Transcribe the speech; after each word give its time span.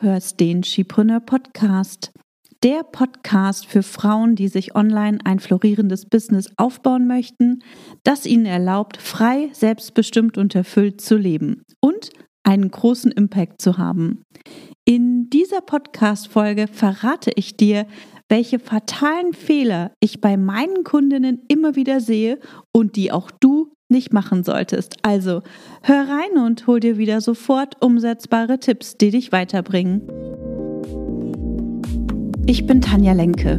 hörst 0.00 0.38
den 0.38 0.62
Skipreneur 0.62 1.20
Podcast. 1.20 2.12
Der 2.62 2.82
Podcast 2.84 3.66
für 3.66 3.82
Frauen, 3.82 4.36
die 4.36 4.48
sich 4.48 4.74
online 4.76 5.18
ein 5.24 5.40
florierendes 5.40 6.06
Business 6.06 6.50
aufbauen 6.56 7.06
möchten, 7.06 7.60
das 8.04 8.26
ihnen 8.26 8.46
erlaubt, 8.46 8.96
frei, 8.96 9.48
selbstbestimmt 9.52 10.38
und 10.38 10.54
erfüllt 10.54 11.00
zu 11.00 11.16
leben 11.16 11.62
und 11.80 12.10
einen 12.44 12.70
großen 12.70 13.10
Impact 13.12 13.60
zu 13.60 13.78
haben. 13.78 14.22
In 14.84 15.30
dieser 15.30 15.60
Podcast-Folge 15.60 16.66
verrate 16.68 17.32
ich 17.34 17.56
dir, 17.56 17.86
welche 18.28 18.58
fatalen 18.58 19.32
Fehler 19.32 19.92
ich 20.00 20.20
bei 20.20 20.36
meinen 20.36 20.84
Kundinnen 20.84 21.42
immer 21.48 21.74
wieder 21.76 22.00
sehe 22.00 22.38
und 22.72 22.96
die 22.96 23.10
auch 23.10 23.30
du 23.30 23.72
nicht 23.88 24.12
machen 24.12 24.44
solltest. 24.44 24.96
Also 25.02 25.42
hör 25.82 26.06
rein 26.08 26.44
und 26.44 26.66
hol 26.66 26.80
dir 26.80 26.98
wieder 26.98 27.20
sofort 27.20 27.76
umsetzbare 27.80 28.60
Tipps, 28.60 28.96
die 28.96 29.10
dich 29.10 29.32
weiterbringen. 29.32 30.02
Ich 32.46 32.66
bin 32.66 32.80
Tanja 32.80 33.12
Lenke. 33.12 33.58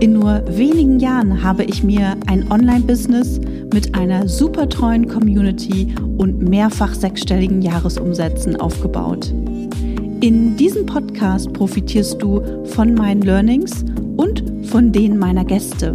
In 0.00 0.12
nur 0.12 0.42
wenigen 0.46 1.00
Jahren 1.00 1.42
habe 1.42 1.64
ich 1.64 1.82
mir 1.82 2.16
ein 2.26 2.50
Online-Business 2.50 3.40
mit 3.72 3.94
einer 3.94 4.28
super 4.28 4.68
treuen 4.68 5.08
Community 5.08 5.94
und 6.18 6.42
mehrfach 6.42 6.94
sechsstelligen 6.94 7.62
Jahresumsätzen 7.62 8.56
aufgebaut. 8.56 9.32
In 10.20 10.56
diesem 10.56 10.86
Podcast 10.86 11.52
profitierst 11.52 12.20
du 12.20 12.64
von 12.66 12.94
meinen 12.94 13.22
Learnings 13.22 13.84
und 14.16 14.42
von 14.66 14.92
denen 14.92 15.18
meiner 15.18 15.44
Gäste. 15.44 15.94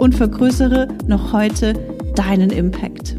und 0.00 0.14
vergrößere 0.14 0.88
noch 1.06 1.32
heute 1.32 1.74
deinen 2.14 2.50
Impact. 2.50 3.16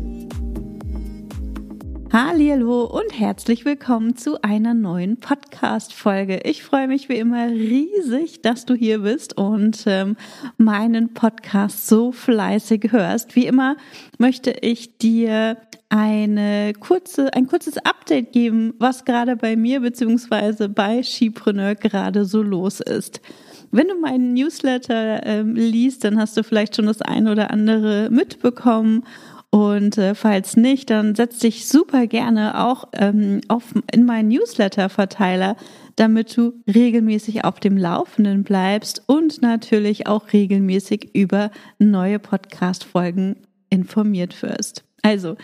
Hallo 2.11 2.85
und 2.85 3.19
herzlich 3.19 3.65
willkommen 3.65 4.15
zu 4.15 4.41
einer 4.41 4.73
neuen 4.73 5.17
Podcast-Folge. 5.17 6.41
Ich 6.45 6.63
freue 6.63 6.87
mich 6.87 7.09
wie 7.09 7.17
immer 7.17 7.47
riesig, 7.47 8.41
dass 8.41 8.65
du 8.65 8.73
hier 8.73 8.99
bist 8.99 9.37
und 9.37 9.83
ähm, 9.85 10.15
meinen 10.57 11.13
Podcast 11.13 11.87
so 11.87 12.13
fleißig 12.13 12.91
hörst. 12.91 13.35
Wie 13.35 13.47
immer 13.47 13.75
möchte 14.17 14.51
ich 14.51 14.97
dir 14.97 15.57
eine 15.89 16.73
kurze, 16.79 17.33
ein 17.33 17.47
kurzes 17.47 17.77
Update 17.77 18.31
geben, 18.31 18.73
was 18.79 19.03
gerade 19.03 19.35
bei 19.35 19.55
mir 19.55 19.81
bzw. 19.81 20.67
bei 20.67 21.03
Skipreneur 21.03 21.75
gerade 21.75 22.25
so 22.25 22.41
los 22.41 22.79
ist. 22.79 23.21
Wenn 23.71 23.87
du 23.87 23.99
meinen 23.99 24.33
Newsletter 24.33 25.25
ähm, 25.25 25.55
liest, 25.55 26.03
dann 26.03 26.19
hast 26.19 26.37
du 26.37 26.43
vielleicht 26.43 26.75
schon 26.75 26.85
das 26.85 27.01
eine 27.01 27.31
oder 27.31 27.51
andere 27.51 28.09
mitbekommen. 28.09 29.03
Und 29.49 29.97
äh, 29.97 30.15
falls 30.15 30.57
nicht, 30.57 30.89
dann 30.89 31.15
setz 31.15 31.39
dich 31.39 31.67
super 31.67 32.07
gerne 32.07 32.65
auch 32.65 32.89
ähm, 32.93 33.41
auf, 33.47 33.73
in 33.91 34.05
meinen 34.05 34.27
Newsletter-Verteiler, 34.29 35.55
damit 35.95 36.35
du 36.35 36.53
regelmäßig 36.67 37.45
auf 37.45 37.59
dem 37.61 37.77
Laufenden 37.77 38.43
bleibst 38.43 39.03
und 39.07 39.41
natürlich 39.41 40.07
auch 40.07 40.33
regelmäßig 40.33 41.15
über 41.15 41.51
neue 41.79 42.19
Podcast-Folgen 42.19 43.37
informiert 43.69 44.41
wirst. 44.41 44.83
Also, 45.05 45.35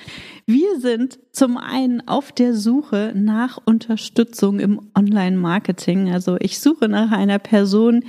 wir 0.47 0.79
sind 0.79 1.19
zum 1.31 1.57
einen 1.57 2.07
auf 2.07 2.31
der 2.31 2.55
Suche 2.55 3.13
nach 3.15 3.59
Unterstützung 3.63 4.59
im 4.59 4.89
Online-Marketing. 4.97 6.11
Also 6.11 6.35
ich 6.39 6.59
suche 6.59 6.89
nach 6.89 7.11
einer 7.11 7.37
Person, 7.37 8.03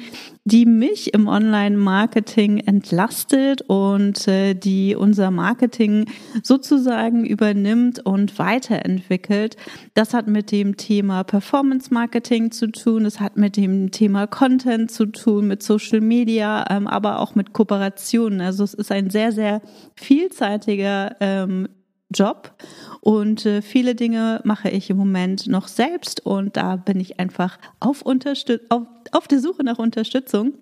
die 0.44 0.66
mich 0.66 1.14
im 1.14 1.28
Online-Marketing 1.28 2.58
entlastet 2.58 3.62
und 3.62 4.26
äh, 4.26 4.54
die 4.54 4.96
unser 4.96 5.30
Marketing 5.30 6.06
sozusagen 6.42 7.24
übernimmt 7.24 8.04
und 8.04 8.38
weiterentwickelt. 8.40 9.56
Das 9.94 10.14
hat 10.14 10.26
mit 10.26 10.50
dem 10.50 10.76
Thema 10.76 11.22
Performance-Marketing 11.22 12.50
zu 12.50 12.72
tun, 12.72 13.04
es 13.04 13.20
hat 13.20 13.36
mit 13.36 13.56
dem 13.56 13.92
Thema 13.92 14.26
Content 14.26 14.90
zu 14.90 15.06
tun, 15.06 15.46
mit 15.46 15.62
Social 15.62 16.00
Media, 16.00 16.64
ähm, 16.70 16.88
aber 16.88 17.20
auch 17.20 17.36
mit 17.36 17.52
Kooperationen. 17.52 18.40
Also 18.40 18.64
es 18.64 18.74
ist 18.74 18.90
ein 18.90 19.10
sehr, 19.10 19.30
sehr 19.30 19.62
vielseitiger 19.94 21.16
ähm, 21.20 21.68
Job 22.12 22.54
und 23.00 23.46
äh, 23.46 23.62
viele 23.62 23.94
Dinge 23.94 24.40
mache 24.44 24.70
ich 24.70 24.88
im 24.88 24.96
Moment 24.96 25.48
noch 25.48 25.66
selbst 25.66 26.24
und 26.24 26.56
da 26.56 26.76
bin 26.76 27.00
ich 27.00 27.18
einfach 27.18 27.58
auf, 27.80 28.02
Unterstüt 28.02 28.62
auf, 28.70 28.86
auf 29.10 29.26
der 29.26 29.40
Suche 29.40 29.64
nach 29.64 29.78
Unterstützung. 29.78 30.54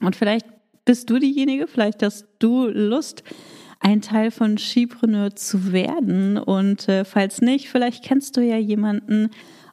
Und 0.00 0.14
vielleicht 0.14 0.46
bist 0.84 1.08
du 1.08 1.18
diejenige, 1.18 1.66
vielleicht 1.66 2.02
hast 2.02 2.26
du 2.38 2.66
Lust, 2.66 3.22
ein 3.80 4.00
Teil 4.00 4.30
von 4.30 4.58
Skipreneur 4.58 5.36
zu 5.36 5.72
werden. 5.72 6.38
Und 6.38 6.88
äh, 6.88 7.04
falls 7.04 7.40
nicht, 7.40 7.68
vielleicht 7.68 8.04
kennst 8.04 8.36
du 8.36 8.40
ja 8.40 8.56
jemanden, 8.56 9.30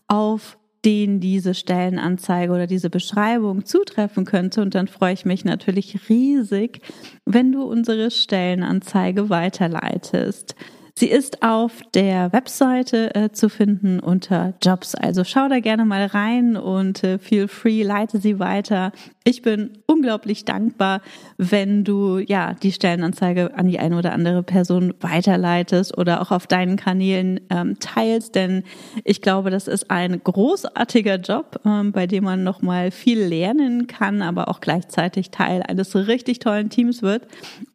auf 0.07 0.57
den 0.83 1.19
diese 1.19 1.53
Stellenanzeige 1.53 2.51
oder 2.51 2.67
diese 2.67 2.89
Beschreibung 2.89 3.65
zutreffen 3.65 4.25
könnte. 4.25 4.61
Und 4.61 4.75
dann 4.75 4.87
freue 4.87 5.13
ich 5.13 5.25
mich 5.25 5.45
natürlich 5.45 6.09
riesig, 6.09 6.81
wenn 7.25 7.51
du 7.51 7.63
unsere 7.63 8.11
Stellenanzeige 8.11 9.29
weiterleitest. 9.29 10.55
Sie 11.01 11.09
ist 11.09 11.41
auf 11.41 11.81
der 11.95 12.31
Webseite 12.31 13.15
äh, 13.15 13.31
zu 13.31 13.49
finden 13.49 13.99
unter 13.99 14.53
Jobs. 14.61 14.93
Also 14.93 15.23
schau 15.23 15.49
da 15.49 15.59
gerne 15.59 15.83
mal 15.83 16.05
rein 16.05 16.55
und 16.55 17.03
äh, 17.03 17.17
feel 17.17 17.47
free, 17.47 17.81
leite 17.81 18.19
sie 18.19 18.37
weiter. 18.37 18.91
Ich 19.23 19.41
bin 19.41 19.79
unglaublich 19.87 20.45
dankbar, 20.45 21.01
wenn 21.39 21.83
du 21.83 22.19
ja 22.19 22.53
die 22.53 22.71
Stellenanzeige 22.71 23.57
an 23.57 23.67
die 23.67 23.79
eine 23.79 23.97
oder 23.97 24.13
andere 24.13 24.43
Person 24.43 24.93
weiterleitest 24.99 25.97
oder 25.97 26.21
auch 26.21 26.29
auf 26.29 26.45
deinen 26.45 26.75
Kanälen 26.75 27.39
ähm, 27.49 27.79
teilst, 27.79 28.35
denn 28.35 28.61
ich 29.03 29.23
glaube, 29.23 29.49
das 29.49 29.67
ist 29.67 29.89
ein 29.89 30.23
großartiger 30.23 31.15
Job, 31.15 31.61
ähm, 31.65 31.93
bei 31.93 32.05
dem 32.05 32.25
man 32.25 32.43
noch 32.43 32.61
mal 32.61 32.91
viel 32.91 33.23
lernen 33.23 33.87
kann, 33.87 34.21
aber 34.21 34.49
auch 34.49 34.59
gleichzeitig 34.61 35.31
Teil 35.31 35.63
eines 35.63 35.95
richtig 35.95 36.37
tollen 36.37 36.69
Teams 36.69 37.01
wird. 37.01 37.23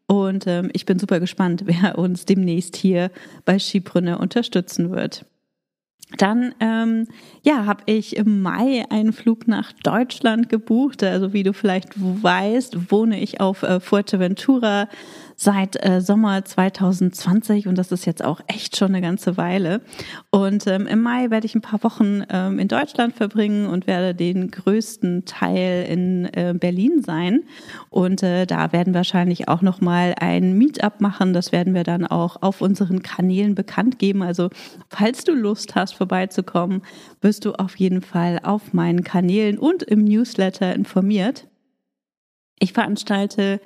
Und 0.06 0.46
ähm, 0.46 0.70
ich 0.72 0.86
bin 0.86 0.98
super 0.98 1.20
gespannt, 1.20 1.62
wer 1.66 1.98
uns 1.98 2.24
demnächst 2.24 2.76
hier 2.76 3.10
bei 3.44 3.58
Skibrünne 3.58 4.18
unterstützen 4.18 4.90
wird. 4.90 5.26
Dann 6.18 6.54
ähm, 6.60 7.08
ja, 7.42 7.66
habe 7.66 7.82
ich 7.86 8.16
im 8.16 8.40
Mai 8.40 8.84
einen 8.90 9.12
Flug 9.12 9.48
nach 9.48 9.72
Deutschland 9.72 10.48
gebucht. 10.48 11.02
Also 11.02 11.32
wie 11.32 11.42
du 11.42 11.52
vielleicht 11.52 11.90
weißt, 11.96 12.92
wohne 12.92 13.20
ich 13.20 13.40
auf 13.40 13.64
äh, 13.64 13.80
Fuerteventura 13.80 14.88
seit 15.36 15.84
äh, 15.84 16.00
Sommer 16.00 16.44
2020 16.44 17.68
und 17.68 17.76
das 17.76 17.92
ist 17.92 18.06
jetzt 18.06 18.24
auch 18.24 18.40
echt 18.46 18.76
schon 18.76 18.88
eine 18.88 19.02
ganze 19.02 19.36
Weile. 19.36 19.82
Und 20.30 20.66
ähm, 20.66 20.86
im 20.86 21.02
Mai 21.02 21.30
werde 21.30 21.46
ich 21.46 21.54
ein 21.54 21.60
paar 21.60 21.84
Wochen 21.84 22.22
ähm, 22.30 22.58
in 22.58 22.68
Deutschland 22.68 23.14
verbringen 23.14 23.66
und 23.66 23.86
werde 23.86 24.14
den 24.14 24.50
größten 24.50 25.26
Teil 25.26 25.86
in 25.88 26.24
äh, 26.32 26.54
Berlin 26.58 27.02
sein. 27.02 27.44
Und 27.90 28.22
äh, 28.22 28.46
da 28.46 28.72
werden 28.72 28.94
wahrscheinlich 28.94 29.48
auch 29.48 29.60
noch 29.60 29.82
mal 29.82 30.14
ein 30.18 30.56
Meetup 30.56 31.02
machen. 31.02 31.34
Das 31.34 31.52
werden 31.52 31.74
wir 31.74 31.84
dann 31.84 32.06
auch 32.06 32.40
auf 32.40 32.62
unseren 32.62 33.02
Kanälen 33.02 33.54
bekannt 33.54 33.98
geben. 33.98 34.22
Also 34.22 34.48
falls 34.88 35.24
du 35.24 35.34
Lust 35.34 35.74
hast, 35.74 35.94
vorbeizukommen, 35.94 36.80
wirst 37.20 37.44
du 37.44 37.52
auf 37.52 37.76
jeden 37.76 38.00
Fall 38.00 38.40
auf 38.42 38.72
meinen 38.72 39.04
Kanälen 39.04 39.58
und 39.58 39.82
im 39.82 40.04
Newsletter 40.04 40.74
informiert. 40.74 41.46
Ich 42.58 42.72
veranstalte 42.72 43.60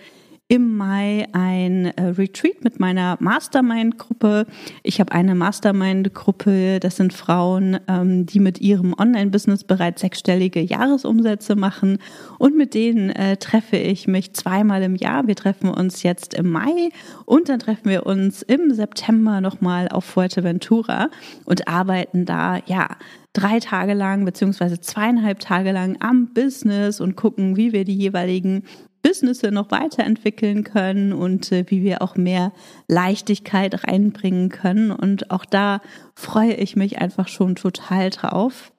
im 0.50 0.76
Mai 0.76 1.28
ein 1.30 1.86
äh, 1.96 2.06
Retreat 2.06 2.64
mit 2.64 2.80
meiner 2.80 3.16
Mastermind-Gruppe. 3.20 4.46
Ich 4.82 4.98
habe 4.98 5.12
eine 5.12 5.36
Mastermind-Gruppe, 5.36 6.80
das 6.80 6.96
sind 6.96 7.12
Frauen, 7.12 7.78
ähm, 7.86 8.26
die 8.26 8.40
mit 8.40 8.60
ihrem 8.60 8.92
Online-Business 8.98 9.62
bereits 9.62 10.00
sechsstellige 10.00 10.60
Jahresumsätze 10.60 11.54
machen 11.54 11.98
und 12.38 12.56
mit 12.56 12.74
denen 12.74 13.10
äh, 13.10 13.36
treffe 13.36 13.76
ich 13.76 14.08
mich 14.08 14.32
zweimal 14.32 14.82
im 14.82 14.96
Jahr. 14.96 15.28
Wir 15.28 15.36
treffen 15.36 15.68
uns 15.68 16.02
jetzt 16.02 16.34
im 16.34 16.50
Mai 16.50 16.88
und 17.26 17.48
dann 17.48 17.60
treffen 17.60 17.88
wir 17.88 18.04
uns 18.04 18.42
im 18.42 18.74
September 18.74 19.40
nochmal 19.40 19.86
auf 19.86 20.04
Fuerteventura 20.04 21.10
und 21.44 21.68
arbeiten 21.68 22.24
da, 22.24 22.58
ja, 22.66 22.88
drei 23.32 23.60
Tage 23.60 23.94
lang 23.94 24.24
beziehungsweise 24.24 24.80
zweieinhalb 24.80 25.38
Tage 25.38 25.70
lang 25.70 25.96
am 26.00 26.34
Business 26.34 27.00
und 27.00 27.14
gucken, 27.14 27.56
wie 27.56 27.72
wir 27.72 27.84
die 27.84 27.94
jeweiligen 27.94 28.64
Businesse 29.02 29.50
noch 29.50 29.70
weiterentwickeln 29.70 30.64
können 30.64 31.12
und 31.12 31.52
äh, 31.52 31.64
wie 31.68 31.82
wir 31.82 32.02
auch 32.02 32.16
mehr 32.16 32.52
Leichtigkeit 32.88 33.86
reinbringen 33.86 34.48
können. 34.48 34.90
Und 34.90 35.30
auch 35.30 35.44
da 35.44 35.80
freue 36.14 36.54
ich 36.54 36.76
mich 36.76 36.98
einfach 36.98 37.28
schon 37.28 37.56
total 37.56 38.10
drauf. 38.10 38.72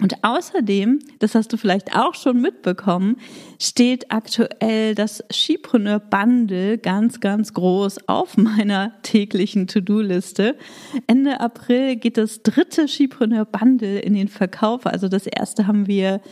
Und 0.00 0.24
außerdem, 0.24 0.98
das 1.18 1.34
hast 1.34 1.52
du 1.52 1.58
vielleicht 1.58 1.94
auch 1.94 2.14
schon 2.14 2.40
mitbekommen, 2.40 3.16
steht 3.60 4.10
aktuell 4.10 4.94
das 4.94 5.22
Skipreneur 5.30 5.98
Bundle 5.98 6.78
ganz, 6.78 7.20
ganz 7.20 7.52
groß 7.52 8.08
auf 8.08 8.38
meiner 8.38 8.94
täglichen 9.02 9.66
To-Do-Liste. 9.66 10.56
Ende 11.06 11.40
April 11.40 11.96
geht 11.96 12.16
das 12.16 12.42
dritte 12.42 12.88
Skipreneur 12.88 13.44
Bundle 13.44 13.98
in 14.00 14.14
den 14.14 14.28
Verkauf. 14.28 14.86
Also 14.86 15.08
das 15.08 15.26
erste 15.26 15.66
haben 15.66 15.86
wir 15.86 16.22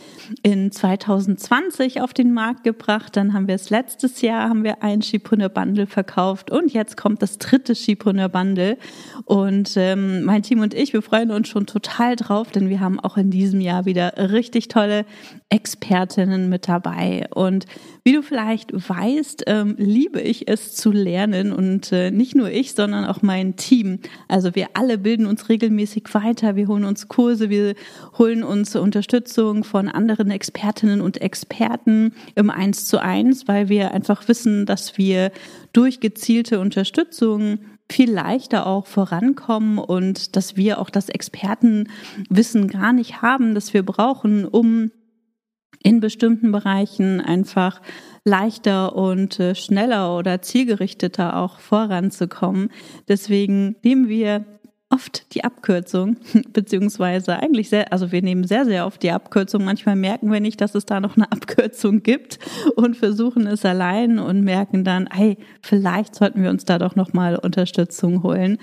in 0.41 0.71
2020 0.71 2.01
auf 2.01 2.13
den 2.13 2.33
Markt 2.33 2.63
gebracht. 2.63 3.15
Dann 3.15 3.33
haben 3.33 3.47
wir 3.47 3.55
es 3.55 3.69
letztes 3.69 4.21
Jahr, 4.21 4.49
haben 4.49 4.63
wir 4.63 4.81
ein 4.81 5.03
Skipreneur 5.03 5.49
Bundle 5.49 5.85
verkauft. 5.85 6.49
Und 6.49 6.73
jetzt 6.73 6.97
kommt 6.97 7.21
das 7.21 7.37
dritte 7.37 7.75
Skipreneur 7.75 8.29
Bundle. 8.29 8.77
Und 9.25 9.73
ähm, 9.75 10.23
mein 10.23 10.41
Team 10.41 10.61
und 10.61 10.73
ich, 10.73 10.93
wir 10.93 11.03
freuen 11.03 11.29
uns 11.29 11.49
schon 11.49 11.67
total 11.67 12.15
drauf, 12.15 12.49
denn 12.49 12.69
wir 12.69 12.79
haben 12.79 12.99
auch 12.99 13.15
in 13.15 13.29
diesem 13.29 13.58
diesem 13.59 13.61
Jahr 13.61 13.85
wieder 13.85 14.13
richtig 14.31 14.67
tolle 14.67 15.05
Expertinnen 15.49 16.49
mit 16.49 16.67
dabei. 16.67 17.27
Und 17.33 17.65
wie 18.03 18.13
du 18.13 18.21
vielleicht 18.21 18.71
weißt, 18.73 19.43
ähm, 19.47 19.75
liebe 19.77 20.21
ich 20.21 20.47
es 20.47 20.75
zu 20.75 20.91
lernen 20.91 21.51
und 21.51 21.91
äh, 21.91 22.11
nicht 22.11 22.35
nur 22.35 22.49
ich, 22.49 22.73
sondern 22.73 23.05
auch 23.05 23.21
mein 23.21 23.55
Team. 23.55 23.99
Also 24.27 24.55
wir 24.55 24.67
alle 24.73 24.97
bilden 24.97 25.25
uns 25.25 25.49
regelmäßig 25.49 26.03
weiter, 26.13 26.55
wir 26.55 26.67
holen 26.67 26.85
uns 26.85 27.07
Kurse, 27.07 27.49
wir 27.49 27.75
holen 28.17 28.43
uns 28.43 28.75
Unterstützung 28.75 29.63
von 29.63 29.87
anderen 29.87 30.31
Expertinnen 30.31 31.01
und 31.01 31.21
Experten 31.21 32.13
im 32.35 32.49
Eins 32.49 32.85
zu 32.85 33.01
eins, 33.01 33.47
weil 33.47 33.69
wir 33.69 33.93
einfach 33.93 34.27
wissen, 34.27 34.65
dass 34.65 34.97
wir 34.97 35.31
durch 35.73 35.99
gezielte 35.99 36.59
Unterstützung 36.59 37.59
viel 37.91 38.11
leichter 38.11 38.67
auch 38.67 38.85
vorankommen 38.85 39.79
und 39.79 40.35
dass 40.35 40.55
wir 40.55 40.79
auch 40.79 40.89
das 40.89 41.09
Expertenwissen 41.09 42.67
gar 42.67 42.93
nicht 42.93 43.21
haben, 43.21 43.55
das 43.55 43.73
wir 43.73 43.83
brauchen, 43.83 44.45
um 44.45 44.91
in 45.81 45.99
bestimmten 45.99 46.51
Bereichen 46.51 47.21
einfach 47.21 47.81
leichter 48.25 48.95
und 48.95 49.39
äh, 49.39 49.55
schneller 49.55 50.17
oder 50.17 50.41
zielgerichteter 50.41 51.37
auch 51.37 51.59
voranzukommen. 51.59 52.69
Deswegen 53.07 53.77
nehmen 53.83 54.09
wir 54.09 54.58
oft 54.89 55.33
die 55.35 55.43
Abkürzung, 55.43 56.17
beziehungsweise 56.53 57.37
eigentlich 57.37 57.69
sehr, 57.69 57.93
also 57.93 58.11
wir 58.11 58.21
nehmen 58.21 58.45
sehr, 58.45 58.65
sehr 58.65 58.87
oft 58.87 59.03
die 59.03 59.11
Abkürzung. 59.11 59.63
Manchmal 59.63 59.95
merken 59.95 60.31
wir 60.31 60.39
nicht, 60.39 60.61
dass 60.61 60.73
es 60.73 60.85
da 60.85 60.99
noch 60.99 61.15
eine 61.15 61.31
Abkürzung 61.31 62.01
gibt 62.01 62.39
und 62.75 62.97
versuchen 62.97 63.45
es 63.45 63.65
allein 63.65 64.19
und 64.19 64.41
merken 64.41 64.83
dann, 64.83 65.07
hey, 65.11 65.37
vielleicht 65.61 66.15
sollten 66.15 66.41
wir 66.41 66.49
uns 66.49 66.65
da 66.65 66.79
doch 66.79 66.95
nochmal 66.95 67.35
Unterstützung 67.35 68.23
holen. 68.23 68.57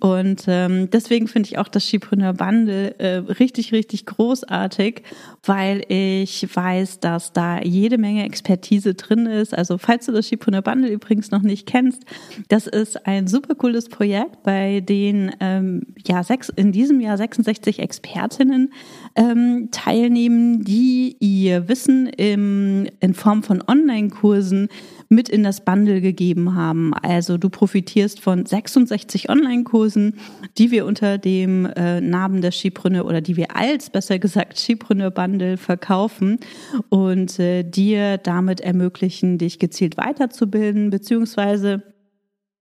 Und 0.00 0.44
ähm, 0.46 0.90
deswegen 0.90 1.26
finde 1.26 1.48
ich 1.48 1.58
auch 1.58 1.68
das 1.68 1.86
Skipreneur 1.86 2.34
Bundle 2.34 2.94
äh, 2.98 3.16
richtig, 3.16 3.72
richtig 3.72 4.06
großartig, 4.06 5.02
weil 5.46 5.84
ich 5.88 6.46
weiß, 6.54 7.00
dass 7.00 7.32
da 7.32 7.60
jede 7.60 7.98
Menge 7.98 8.24
Expertise 8.24 8.94
drin 8.94 9.26
ist. 9.26 9.56
Also 9.56 9.78
falls 9.78 10.06
du 10.06 10.12
das 10.12 10.26
Skipreneur 10.26 10.62
Bundle 10.62 10.90
übrigens 10.90 11.30
noch 11.30 11.42
nicht 11.42 11.66
kennst, 11.66 12.04
das 12.48 12.66
ist 12.66 13.06
ein 13.06 13.26
super 13.26 13.54
cooles 13.54 13.88
Projekt, 13.88 14.42
bei 14.42 14.80
dem 14.80 15.30
ähm, 15.40 15.64
ähm, 15.64 15.86
ja, 16.06 16.22
sechs, 16.22 16.48
in 16.48 16.72
diesem 16.72 17.00
Jahr 17.00 17.16
66 17.16 17.78
Expertinnen 17.78 18.72
ähm, 19.16 19.68
teilnehmen, 19.70 20.64
die 20.64 21.16
ihr 21.20 21.68
Wissen 21.68 22.06
im, 22.06 22.88
in 23.00 23.14
Form 23.14 23.42
von 23.42 23.62
Online-Kursen 23.66 24.68
mit 25.08 25.28
in 25.28 25.42
das 25.42 25.64
Bundle 25.64 26.00
gegeben 26.00 26.54
haben. 26.54 26.92
Also 26.94 27.38
du 27.38 27.48
profitierst 27.48 28.20
von 28.20 28.46
66 28.46 29.28
Online-Kursen, 29.28 30.14
die 30.58 30.70
wir 30.70 30.86
unter 30.86 31.18
dem 31.18 31.66
äh, 31.66 32.00
Namen 32.00 32.40
des 32.40 32.56
Skipreneur 32.56 33.04
oder 33.04 33.20
die 33.20 33.36
wir 33.36 33.56
als, 33.56 33.90
besser 33.90 34.18
gesagt, 34.18 34.58
Skipreneur 34.58 35.10
Bundle 35.10 35.56
verkaufen 35.56 36.38
und 36.88 37.38
äh, 37.38 37.62
dir 37.62 38.18
damit 38.18 38.60
ermöglichen, 38.60 39.38
dich 39.38 39.58
gezielt 39.58 39.96
weiterzubilden, 39.96 40.90
beziehungsweise 40.90 41.93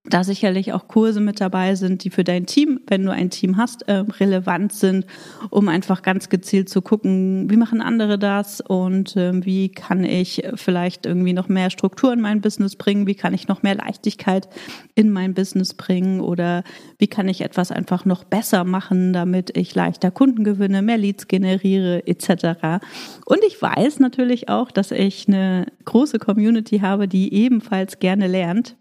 da 0.06 0.26
sicherlich 0.26 0.74
auch 0.74 0.90
Kurse 0.90 1.22
mit 1.22 1.40
dabei 1.40 1.76
sind, 1.76 2.04
die 2.04 2.10
für 2.10 2.26
dein 2.26 2.46
Team, 2.46 2.82
wenn 2.88 3.06
du 3.06 3.12
ein 3.12 3.30
Team 3.30 3.56
hast, 3.56 3.88
äh, 3.88 4.04
relevant 4.20 4.74
sind, 4.74 5.06
um 5.50 5.70
einfach 5.70 6.02
ganz 6.02 6.28
gezielt 6.28 6.68
zu 6.68 6.82
gucken, 6.82 7.50
wie 7.50 7.56
machen 7.56 7.82
andere 7.82 8.20
das 8.20 8.60
und 8.60 9.16
ähm, 9.16 9.46
wie 9.46 9.70
kann 9.70 10.04
ich 10.04 10.44
vielleicht 10.56 11.06
irgendwie 11.06 11.32
noch 11.32 11.48
mehr 11.48 11.70
Struktur 11.70 12.12
in 12.12 12.20
mein 12.20 12.42
Business 12.42 12.76
bringen, 12.76 13.08
wie 13.08 13.16
kann 13.16 13.34
ich 13.34 13.48
noch 13.48 13.64
mehr 13.64 13.76
Leichtigkeit 13.76 14.50
in 14.94 15.10
mein 15.10 15.34
Business 15.34 15.74
bringen? 15.74 16.20
Oder 16.20 16.64
wie 16.98 17.08
kann 17.08 17.30
ich 17.30 17.40
etwas 17.40 17.72
einfach 17.72 18.04
noch 18.04 18.26
besser 18.26 18.66
machen, 18.66 19.14
damit 19.14 19.56
ich 19.56 19.74
leichter 19.74 20.12
Kunden 20.12 20.44
gewinne, 20.44 20.82
mehr 20.82 20.98
Leads 20.98 21.30
generiere 21.30 22.06
etc. 22.06 22.84
Und 23.26 23.40
ich 23.48 23.62
weiß 23.62 24.02
natürlich 24.02 24.50
auch, 24.50 24.70
dass 24.70 24.92
ich 24.92 25.30
eine 25.30 25.68
große 25.86 26.20
Community 26.20 26.80
habe, 26.80 27.08
die 27.08 27.34
ebenfalls 27.34 28.00
gerne 28.00 28.28
lernt 28.28 28.76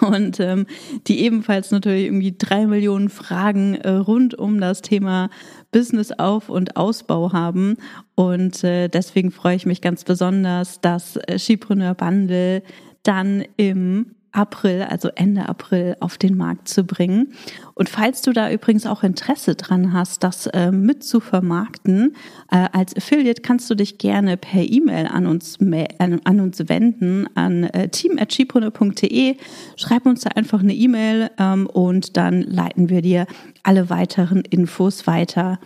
und 0.00 0.40
ähm, 0.40 0.66
die 1.06 1.20
ebenfalls 1.20 1.70
natürlich 1.70 2.04
irgendwie 2.04 2.34
drei 2.36 2.66
Millionen 2.66 3.08
Fragen 3.08 3.76
äh, 3.76 3.90
rund 3.90 4.34
um 4.34 4.60
das 4.60 4.82
Thema 4.82 5.30
Business 5.72 6.12
Auf- 6.12 6.50
und 6.50 6.76
Ausbau 6.76 7.32
haben. 7.32 7.76
Und 8.14 8.62
äh, 8.62 8.88
deswegen 8.88 9.30
freue 9.30 9.56
ich 9.56 9.66
mich 9.66 9.80
ganz 9.80 10.04
besonders, 10.04 10.80
dass 10.80 11.16
äh, 11.16 11.38
Skipreneur 11.38 11.94
Bundle 11.94 12.62
dann 13.02 13.44
im 13.56 14.14
April, 14.32 14.82
also 14.82 15.08
Ende 15.14 15.48
April, 15.48 15.96
auf 16.00 16.18
den 16.18 16.36
Markt 16.36 16.68
zu 16.68 16.84
bringen. 16.84 17.32
Und 17.74 17.88
falls 17.88 18.22
du 18.22 18.32
da 18.32 18.50
übrigens 18.50 18.86
auch 18.86 19.02
Interesse 19.02 19.54
dran 19.54 19.92
hast, 19.92 20.22
das 20.22 20.46
äh, 20.48 20.70
mit 20.70 21.02
zu 21.04 21.20
vermarkten, 21.20 22.14
äh, 22.50 22.68
als 22.72 22.96
Affiliate 22.96 23.42
kannst 23.42 23.68
du 23.70 23.74
dich 23.74 23.98
gerne 23.98 24.36
per 24.36 24.62
E-Mail 24.62 25.06
an 25.06 25.26
uns, 25.26 25.58
an, 25.60 26.20
an 26.24 26.40
uns 26.40 26.68
wenden, 26.68 27.26
an 27.34 27.64
äh, 27.64 27.88
team.chipone.de. 27.88 29.36
Schreib 29.76 30.06
uns 30.06 30.20
da 30.20 30.30
einfach 30.30 30.60
eine 30.60 30.74
E-Mail 30.74 31.30
ähm, 31.38 31.66
und 31.66 32.16
dann 32.16 32.42
leiten 32.42 32.88
wir 32.88 33.02
dir 33.02 33.26
alle 33.62 33.90
weiteren 33.90 34.42
Infos 34.42 35.06
weiter. 35.06 35.58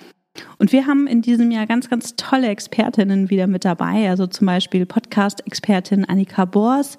Und 0.59 0.73
wir 0.73 0.87
haben 0.87 1.07
in 1.07 1.23
diesem 1.23 1.51
Jahr 1.51 1.67
ganz, 1.67 1.89
ganz 1.89 2.17
tolle 2.17 2.49
Expertinnen 2.49 3.31
wieder 3.31 3.47
mit 3.47 3.65
dabei. 3.65 4.11
Also 4.11 4.27
zum 4.27 4.47
Beispiel 4.47 4.85
Podcast-Expertin 4.87 6.05
Annika 6.05 6.45
Bors, 6.45 6.99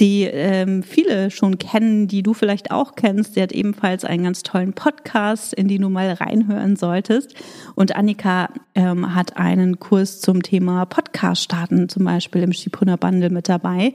die 0.00 0.24
ähm, 0.24 0.82
viele 0.82 1.30
schon 1.30 1.58
kennen, 1.58 2.08
die 2.08 2.22
du 2.22 2.32
vielleicht 2.32 2.70
auch 2.70 2.94
kennst. 2.94 3.34
Sie 3.34 3.42
hat 3.42 3.52
ebenfalls 3.52 4.04
einen 4.04 4.24
ganz 4.24 4.42
tollen 4.42 4.72
Podcast, 4.72 5.52
in 5.52 5.68
den 5.68 5.82
du 5.82 5.90
mal 5.90 6.10
reinhören 6.12 6.76
solltest. 6.76 7.34
Und 7.74 7.94
Annika 7.94 8.48
ähm, 8.74 9.14
hat 9.14 9.36
einen 9.36 9.78
Kurs 9.78 10.20
zum 10.20 10.42
Thema 10.42 10.86
Podcast 10.86 11.42
starten, 11.42 11.90
zum 11.90 12.04
Beispiel 12.04 12.42
im 12.42 12.54
Schipuna 12.54 12.96
Bundle 12.96 13.28
mit 13.28 13.50
dabei. 13.50 13.94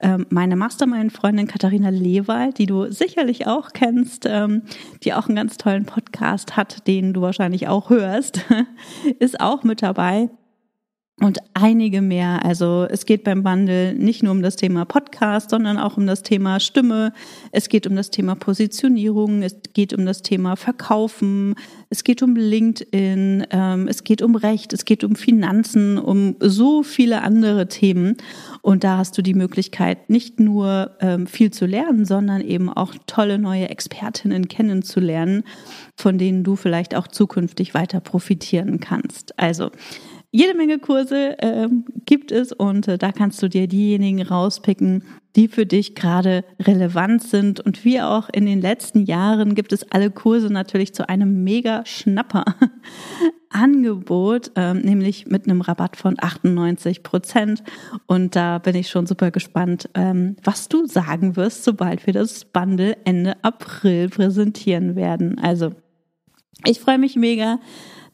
Ähm, 0.00 0.26
meine 0.30 0.56
Mastermind-Freundin 0.56 1.46
Katharina 1.46 1.90
Lewald, 1.90 2.58
die 2.58 2.66
du 2.66 2.90
sicherlich 2.90 3.46
auch 3.46 3.72
kennst, 3.74 4.24
ähm, 4.26 4.62
die 5.04 5.12
auch 5.12 5.28
einen 5.28 5.36
ganz 5.36 5.58
tollen 5.58 5.84
Podcast 5.84 6.56
hat, 6.56 6.86
den 6.86 7.12
du 7.12 7.20
wahrscheinlich 7.20 7.68
auch 7.68 7.90
hörst, 7.90 8.40
ist 9.18 9.38
auch 9.38 9.64
mit 9.64 9.82
dabei 9.82 10.30
und 11.20 11.38
einige 11.54 12.00
mehr. 12.00 12.44
Also 12.44 12.86
es 12.90 13.04
geht 13.06 13.22
beim 13.22 13.42
Bundle 13.42 13.94
nicht 13.94 14.22
nur 14.22 14.32
um 14.32 14.42
das 14.42 14.56
Thema 14.56 14.84
Podcast, 14.86 15.50
sondern 15.50 15.78
auch 15.78 15.96
um 15.96 16.06
das 16.06 16.22
Thema 16.22 16.58
Stimme. 16.58 17.12
Es 17.52 17.68
geht 17.68 17.86
um 17.86 17.94
das 17.94 18.10
Thema 18.10 18.34
Positionierung. 18.34 19.42
Es 19.42 19.56
geht 19.74 19.92
um 19.92 20.06
das 20.06 20.22
Thema 20.22 20.56
Verkaufen. 20.56 21.54
Es 21.90 22.02
geht 22.02 22.22
um 22.22 22.34
LinkedIn. 22.34 23.46
Ähm, 23.50 23.88
es 23.88 24.04
geht 24.04 24.22
um 24.22 24.34
Recht. 24.34 24.72
Es 24.72 24.86
geht 24.86 25.04
um 25.04 25.14
Finanzen, 25.14 25.98
um 25.98 26.36
so 26.40 26.82
viele 26.82 27.22
andere 27.22 27.68
Themen. 27.68 28.16
Und 28.62 28.82
da 28.82 28.96
hast 28.96 29.16
du 29.16 29.22
die 29.22 29.34
Möglichkeit, 29.34 30.08
nicht 30.08 30.40
nur 30.40 30.92
ähm, 31.00 31.26
viel 31.26 31.50
zu 31.50 31.66
lernen, 31.66 32.06
sondern 32.06 32.40
eben 32.40 32.70
auch 32.70 32.94
tolle 33.06 33.38
neue 33.38 33.68
Expertinnen 33.68 34.48
kennenzulernen, 34.48 35.44
von 35.94 36.16
denen 36.16 36.42
du 36.42 36.56
vielleicht 36.56 36.94
auch 36.94 37.06
zukünftig 37.06 37.74
weiter 37.74 38.00
profitieren 38.00 38.80
kannst. 38.80 39.38
Also 39.38 39.70
jede 40.34 40.56
Menge 40.56 40.78
Kurse 40.78 41.36
ähm, 41.40 41.84
gibt 42.06 42.32
es 42.32 42.52
und 42.52 42.88
äh, 42.88 42.96
da 42.96 43.12
kannst 43.12 43.42
du 43.42 43.48
dir 43.48 43.68
diejenigen 43.68 44.22
rauspicken, 44.22 45.04
die 45.36 45.46
für 45.46 45.66
dich 45.66 45.94
gerade 45.94 46.44
relevant 46.58 47.22
sind. 47.22 47.60
Und 47.60 47.84
wie 47.84 48.00
auch 48.00 48.30
in 48.32 48.46
den 48.46 48.62
letzten 48.62 49.04
Jahren 49.04 49.54
gibt 49.54 49.74
es 49.74 49.92
alle 49.92 50.10
Kurse 50.10 50.50
natürlich 50.50 50.94
zu 50.94 51.06
einem 51.06 51.44
mega 51.44 51.84
Schnapper 51.84 52.44
Angebot, 53.50 54.52
ähm, 54.56 54.78
nämlich 54.78 55.26
mit 55.26 55.46
einem 55.46 55.60
Rabatt 55.60 55.96
von 55.96 56.16
98 56.18 57.02
Prozent. 57.02 57.62
Und 58.06 58.34
da 58.34 58.56
bin 58.56 58.74
ich 58.74 58.88
schon 58.88 59.06
super 59.06 59.30
gespannt, 59.30 59.90
ähm, 59.94 60.36
was 60.42 60.68
du 60.68 60.86
sagen 60.86 61.36
wirst, 61.36 61.62
sobald 61.62 62.06
wir 62.06 62.14
das 62.14 62.46
Bundle 62.46 62.96
Ende 63.04 63.36
April 63.44 64.08
präsentieren 64.08 64.96
werden. 64.96 65.38
Also, 65.38 65.72
ich 66.64 66.80
freue 66.80 66.98
mich 66.98 67.16
mega 67.16 67.58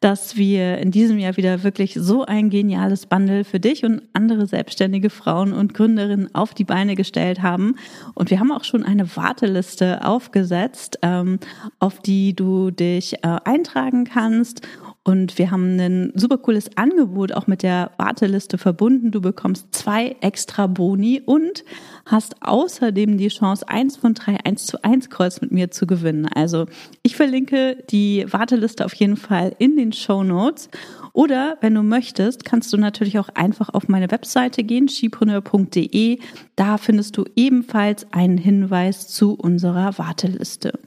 dass 0.00 0.37
wir 0.37 0.78
in 0.78 0.90
diesem 0.90 1.19
Jahr 1.19 1.37
wieder 1.37 1.62
wirklich 1.62 1.95
so 1.95 2.25
ein 2.25 2.50
geniales 2.50 3.07
Bundle 3.07 3.45
für 3.45 3.61
dich 3.61 3.85
und 3.85 4.02
andere 4.12 4.47
selbstständige 4.47 5.11
Frauen 5.11 5.52
und 5.52 5.75
Gründerinnen 5.75 6.35
auf 6.35 6.55
die 6.55 6.64
Beine 6.64 6.95
gestellt 6.95 7.43
haben. 7.43 7.75
Und 8.14 8.31
wir 8.31 8.40
haben 8.40 8.52
auch 8.52 8.64
schon 8.64 8.85
eine 8.85 9.17
Warteliste 9.17 10.05
aufgesetzt, 10.05 10.99
ähm, 11.02 11.38
auf 11.78 12.00
die 12.00 12.35
du 12.35 12.71
dich 12.71 13.25
äh, 13.25 13.38
eintragen 13.45 14.05
kannst 14.05 14.62
Und 15.09 15.38
wir 15.38 15.50
haben 15.50 15.81
ein 15.81 16.12
super 16.17 16.37
cooles 16.37 16.77
Angebot 16.77 17.33
auch 17.33 17.47
mit 17.47 17.62
der 17.62 17.93
Warteliste 17.97 18.59
verbunden. 18.59 19.11
Du 19.11 19.23
bekommst 19.23 19.75
zwei 19.75 20.17
extra 20.21 20.67
Boni 20.67 21.23
und 21.25 21.65
hast 22.05 22.43
außerdem 22.43 23.17
die 23.17 23.29
Chance, 23.29 23.67
eins 23.67 23.97
von 23.97 24.12
drei 24.12 24.37
1 24.45 24.67
zu 24.67 24.85
1 24.85 25.09
Calls 25.09 25.41
mit 25.41 25.50
mir 25.50 25.71
zu 25.71 25.87
gewinnen. 25.87 26.27
Also 26.27 26.67
ich 27.03 27.17
verlinke 27.17 27.83
die 27.88 28.27
Warteliste 28.31 28.85
auf 28.85 28.93
jeden 28.97 29.17
Fall 29.17 29.57
in 29.59 29.79
den 29.79 29.95
Show 29.95 30.23
Notes. 30.23 30.69
Oder 31.15 31.57
wenn 31.62 31.75
du 31.75 31.83
möchtest, 31.83 32.45
kannst 32.45 32.71
du 32.75 32.77
natürlich 32.77 33.19
auch 33.19 33.31
einfach 33.31 33.71
auf 33.71 33.88
meine 33.88 34.11
Webseite 34.11 34.62
gehen, 34.62 34.88
skipreneur.de. 34.88 36.19
Da 36.55 36.77
findest 36.77 37.17
du 37.17 37.25
ebenfalls 37.35 38.07
einen 38.12 38.37
Hinweis 38.37 39.09
zu 39.09 39.33
unserer 39.33 39.97
Warteliste. 39.97 40.79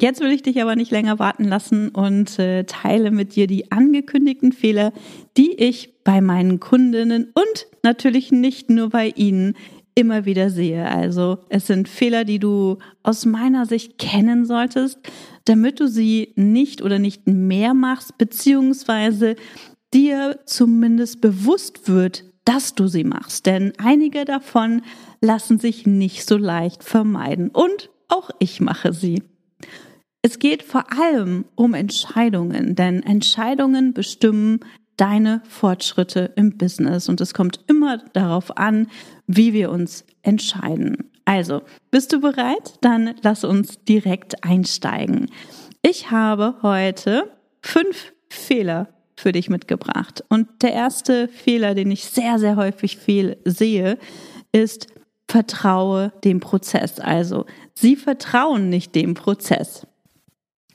Jetzt 0.00 0.20
will 0.20 0.32
ich 0.32 0.42
dich 0.42 0.60
aber 0.60 0.74
nicht 0.74 0.90
länger 0.90 1.18
warten 1.18 1.44
lassen 1.44 1.88
und 1.90 2.38
äh, 2.38 2.64
teile 2.64 3.10
mit 3.10 3.36
dir 3.36 3.46
die 3.46 3.70
angekündigten 3.70 4.52
Fehler, 4.52 4.92
die 5.36 5.52
ich 5.54 6.02
bei 6.02 6.20
meinen 6.20 6.58
Kundinnen 6.58 7.32
und 7.34 7.66
natürlich 7.82 8.32
nicht 8.32 8.70
nur 8.70 8.90
bei 8.90 9.12
ihnen 9.14 9.54
immer 9.94 10.24
wieder 10.24 10.50
sehe. 10.50 10.88
Also 10.88 11.38
es 11.48 11.68
sind 11.68 11.88
Fehler, 11.88 12.24
die 12.24 12.40
du 12.40 12.78
aus 13.04 13.24
meiner 13.24 13.66
Sicht 13.66 13.98
kennen 13.98 14.44
solltest, 14.44 14.98
damit 15.44 15.78
du 15.78 15.86
sie 15.86 16.32
nicht 16.34 16.82
oder 16.82 16.98
nicht 16.98 17.28
mehr 17.28 17.74
machst, 17.74 18.18
beziehungsweise 18.18 19.36
dir 19.92 20.40
zumindest 20.46 21.20
bewusst 21.20 21.88
wird, 21.88 22.24
dass 22.44 22.74
du 22.74 22.88
sie 22.88 23.04
machst. 23.04 23.46
Denn 23.46 23.72
einige 23.78 24.24
davon 24.24 24.82
lassen 25.20 25.60
sich 25.60 25.86
nicht 25.86 26.26
so 26.26 26.36
leicht 26.36 26.82
vermeiden. 26.82 27.50
Und 27.50 27.90
auch 28.08 28.30
ich 28.40 28.60
mache 28.60 28.92
sie. 28.92 29.22
Es 30.26 30.38
geht 30.38 30.62
vor 30.62 30.86
allem 30.90 31.44
um 31.54 31.74
Entscheidungen, 31.74 32.74
denn 32.74 33.02
Entscheidungen 33.02 33.92
bestimmen 33.92 34.60
deine 34.96 35.42
Fortschritte 35.46 36.32
im 36.34 36.56
Business 36.56 37.10
und 37.10 37.20
es 37.20 37.34
kommt 37.34 37.60
immer 37.66 37.98
darauf 38.14 38.56
an, 38.56 38.86
wie 39.26 39.52
wir 39.52 39.70
uns 39.70 40.06
entscheiden. 40.22 41.10
Also, 41.26 41.60
bist 41.90 42.10
du 42.14 42.22
bereit? 42.22 42.78
Dann 42.80 43.16
lass 43.20 43.44
uns 43.44 43.84
direkt 43.84 44.42
einsteigen. 44.42 45.30
Ich 45.82 46.10
habe 46.10 46.54
heute 46.62 47.30
fünf 47.60 48.14
Fehler 48.30 48.88
für 49.18 49.32
dich 49.32 49.50
mitgebracht. 49.50 50.24
Und 50.30 50.48
der 50.62 50.72
erste 50.72 51.28
Fehler, 51.28 51.74
den 51.74 51.90
ich 51.90 52.06
sehr, 52.06 52.38
sehr 52.38 52.56
häufig 52.56 52.96
viel 52.96 53.36
sehe, 53.44 53.98
ist, 54.52 54.86
vertraue 55.28 56.14
dem 56.24 56.40
Prozess. 56.40 56.98
Also, 56.98 57.44
sie 57.74 57.94
vertrauen 57.94 58.70
nicht 58.70 58.94
dem 58.94 59.12
Prozess. 59.12 59.86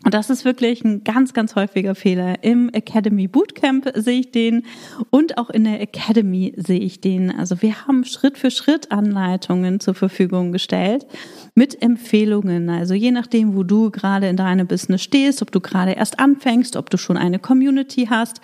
Und 0.06 0.14
das 0.14 0.30
ist 0.30 0.46
wirklich 0.46 0.84
ein 0.86 1.04
ganz, 1.04 1.34
ganz 1.34 1.56
häufiger 1.56 1.94
Fehler. 1.94 2.42
Im 2.44 2.70
Academy 2.70 3.28
Bootcamp 3.28 3.92
sehe 3.96 4.22
ich 4.22 4.32
den 4.32 4.64
und 5.10 5.38
auch 5.38 5.50
in 5.50 5.66
der 5.66 5.82
Academy 5.82 6.54
sehe 6.56 6.80
ich 6.80 7.02
den. 7.02 7.38
Also 7.38 7.62
wir 7.62 7.86
haben 7.86 8.06
Schritt 8.06 8.38
für 8.38 8.50
Schritt 8.50 8.92
Anleitungen 8.92 9.82
zur 9.82 9.96
Verfügung 9.96 10.54
gestellt 10.54 11.06
mit 11.54 11.82
Empfehlungen. 11.82 12.70
Also 12.70 12.94
je 12.94 13.12
nachdem, 13.12 13.56
wo 13.56 13.64
du 13.64 13.92
gerade 13.92 14.30
in 14.30 14.38
deinem 14.38 14.68
Business 14.68 15.02
stehst, 15.02 15.42
ob 15.42 15.52
du 15.52 15.60
gerade 15.60 15.92
erst 15.92 16.18
anfängst, 16.20 16.78
ob 16.78 16.90
du 16.90 16.98
schon 16.98 17.18
eine 17.18 17.40
Community 17.40 18.08
hast 18.10 18.40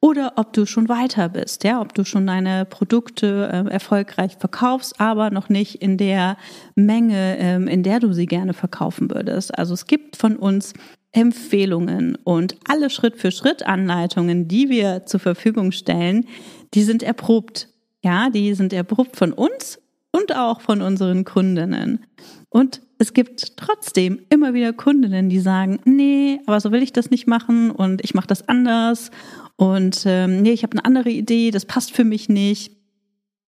oder 0.00 0.34
ob 0.36 0.52
du 0.52 0.66
schon 0.66 0.88
weiter 0.88 1.28
bist, 1.30 1.64
ja, 1.64 1.80
ob 1.80 1.94
du 1.94 2.04
schon 2.04 2.26
deine 2.26 2.66
Produkte 2.66 3.48
äh, 3.50 3.70
erfolgreich 3.70 4.36
verkaufst, 4.38 5.00
aber 5.00 5.30
noch 5.30 5.48
nicht 5.48 5.76
in 5.76 5.96
der 5.96 6.36
Menge, 6.76 7.36
ähm, 7.38 7.66
in 7.66 7.82
der 7.82 7.98
du 7.98 8.12
sie 8.12 8.26
gerne 8.26 8.52
verkaufen 8.52 9.10
würdest. 9.10 9.58
Also 9.58 9.74
es 9.74 9.86
gibt 9.86 10.16
von 10.16 10.36
uns 10.36 10.74
Empfehlungen 11.12 12.16
und 12.24 12.56
alle 12.68 12.90
Schritt-für-Schritt-Anleitungen, 12.90 14.48
die 14.48 14.68
wir 14.68 15.06
zur 15.06 15.20
Verfügung 15.20 15.72
stellen, 15.72 16.26
die 16.74 16.82
sind 16.82 17.02
erprobt. 17.02 17.68
Ja, 18.02 18.30
die 18.30 18.54
sind 18.54 18.72
erprobt 18.72 19.16
von 19.16 19.32
uns 19.32 19.80
und 20.12 20.34
auch 20.36 20.60
von 20.60 20.82
unseren 20.82 21.24
Kundinnen. 21.24 22.04
Und 22.50 22.80
es 22.98 23.12
gibt 23.12 23.56
trotzdem 23.56 24.20
immer 24.30 24.54
wieder 24.54 24.72
Kundinnen, 24.72 25.28
die 25.28 25.40
sagen, 25.40 25.80
nee, 25.84 26.40
aber 26.46 26.60
so 26.60 26.72
will 26.72 26.82
ich 26.82 26.92
das 26.92 27.10
nicht 27.10 27.26
machen 27.26 27.70
und 27.70 28.02
ich 28.04 28.14
mache 28.14 28.26
das 28.26 28.48
anders 28.48 29.10
und 29.56 30.04
ähm, 30.06 30.42
nee, 30.42 30.52
ich 30.52 30.62
habe 30.62 30.72
eine 30.72 30.84
andere 30.84 31.10
Idee, 31.10 31.50
das 31.50 31.66
passt 31.66 31.92
für 31.92 32.04
mich 32.04 32.28
nicht. 32.28 32.76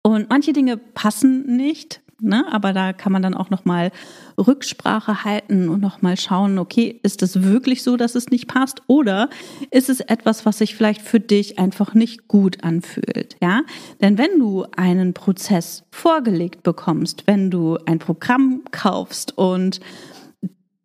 Und 0.03 0.29
manche 0.29 0.51
Dinge 0.51 0.77
passen 0.77 1.55
nicht, 1.55 2.01
Ne? 2.21 2.45
Aber 2.51 2.73
da 2.73 2.93
kann 2.93 3.11
man 3.11 3.21
dann 3.21 3.33
auch 3.33 3.49
nochmal 3.49 3.91
Rücksprache 4.37 5.23
halten 5.23 5.69
und 5.69 5.81
nochmal 5.81 6.17
schauen, 6.17 6.59
okay, 6.59 6.99
ist 7.03 7.21
es 7.23 7.43
wirklich 7.43 7.83
so, 7.83 7.97
dass 7.97 8.15
es 8.15 8.29
nicht 8.29 8.47
passt? 8.47 8.81
Oder 8.87 9.29
ist 9.71 9.89
es 9.89 9.99
etwas, 9.99 10.45
was 10.45 10.59
sich 10.59 10.75
vielleicht 10.75 11.01
für 11.01 11.19
dich 11.19 11.59
einfach 11.59 11.93
nicht 11.93 12.27
gut 12.27 12.63
anfühlt? 12.63 13.35
Ja? 13.41 13.61
Denn 14.01 14.17
wenn 14.17 14.39
du 14.39 14.65
einen 14.75 15.13
Prozess 15.13 15.83
vorgelegt 15.91 16.63
bekommst, 16.63 17.27
wenn 17.27 17.49
du 17.49 17.77
ein 17.85 17.99
Programm 17.99 18.61
kaufst 18.71 19.37
und 19.37 19.79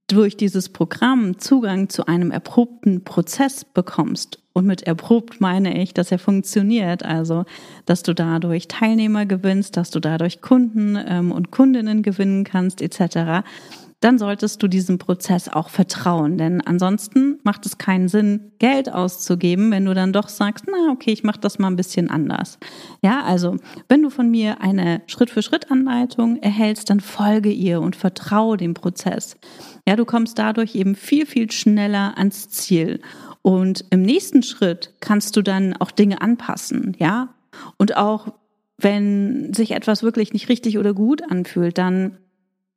durch 0.09 0.37
dieses 0.37 0.69
Programm 0.69 1.39
Zugang 1.39 1.89
zu 1.89 2.07
einem 2.07 2.31
erprobten 2.31 3.05
Prozess 3.05 3.65
bekommst. 3.65 4.39
Und 4.57 4.65
mit 4.65 4.85
erprobt 4.85 5.39
meine 5.39 5.83
ich, 5.83 5.93
dass 5.93 6.11
er 6.11 6.19
funktioniert. 6.19 7.05
Also, 7.05 7.45
dass 7.85 8.03
du 8.03 8.15
dadurch 8.15 8.69
Teilnehmer 8.69 9.27
gewinnst, 9.27 9.77
dass 9.77 9.91
du 9.91 10.01
dadurch 10.01 10.41
Kunden 10.41 10.97
ähm, 11.07 11.31
und 11.31 11.51
Kundinnen 11.51 12.03
gewinnen 12.03 12.43
kannst, 12.43 12.81
etc 12.81 13.45
dann 14.07 14.21
solltest 14.21 14.63
du 14.63 14.69
diesem 14.69 14.99
Prozess 14.99 15.49
auch 15.49 15.69
vertrauen. 15.69 16.39
Denn 16.39 16.61
ansonsten 16.61 17.41
macht 17.43 17.67
es 17.67 17.77
keinen 17.77 18.07
Sinn, 18.07 18.53
Geld 18.61 18.89
auszugeben, 18.89 19.73
wenn 19.73 19.85
du 19.85 19.95
dann 19.95 20.13
doch 20.13 20.29
sagst, 20.29 20.67
na 20.71 20.93
okay, 20.93 21.11
ich 21.11 21.25
mache 21.25 21.41
das 21.41 21.59
mal 21.59 21.67
ein 21.67 21.75
bisschen 21.75 22.09
anders. 22.09 22.61
Ja, 23.03 23.25
also 23.25 23.57
wenn 23.89 24.03
du 24.03 24.11
von 24.11 24.31
mir 24.31 24.61
eine 24.61 25.03
Schritt-für-Schritt-Anleitung 25.09 26.37
erhältst, 26.37 26.89
dann 26.89 27.01
folge 27.01 27.51
ihr 27.51 27.81
und 27.81 27.97
vertraue 27.97 28.57
dem 28.57 28.75
Prozess. 28.75 29.37
Ja, 29.89 29.97
du 29.97 30.05
kommst 30.05 30.39
dadurch 30.39 30.77
eben 30.77 30.95
viel, 30.95 31.27
viel 31.27 31.51
schneller 31.51 32.17
ans 32.17 32.49
Ziel. 32.49 33.01
Und 33.43 33.87
im 33.91 34.03
nächsten 34.03 34.45
Schritt 34.45 34.95
kannst 35.01 35.37
du 35.37 35.43
dann 35.43 35.75
auch 35.75 35.91
Dinge 35.91 36.21
anpassen, 36.21 36.97
ja. 37.01 37.35
Und 37.77 37.97
auch 37.97 38.29
wenn 38.79 39.53
sich 39.53 39.73
etwas 39.73 40.05
wirklich 40.05 40.33
nicht 40.33 40.49
richtig 40.49 40.79
oder 40.79 40.95
gut 40.95 41.29
anfühlt, 41.29 41.77
dann 41.77 42.19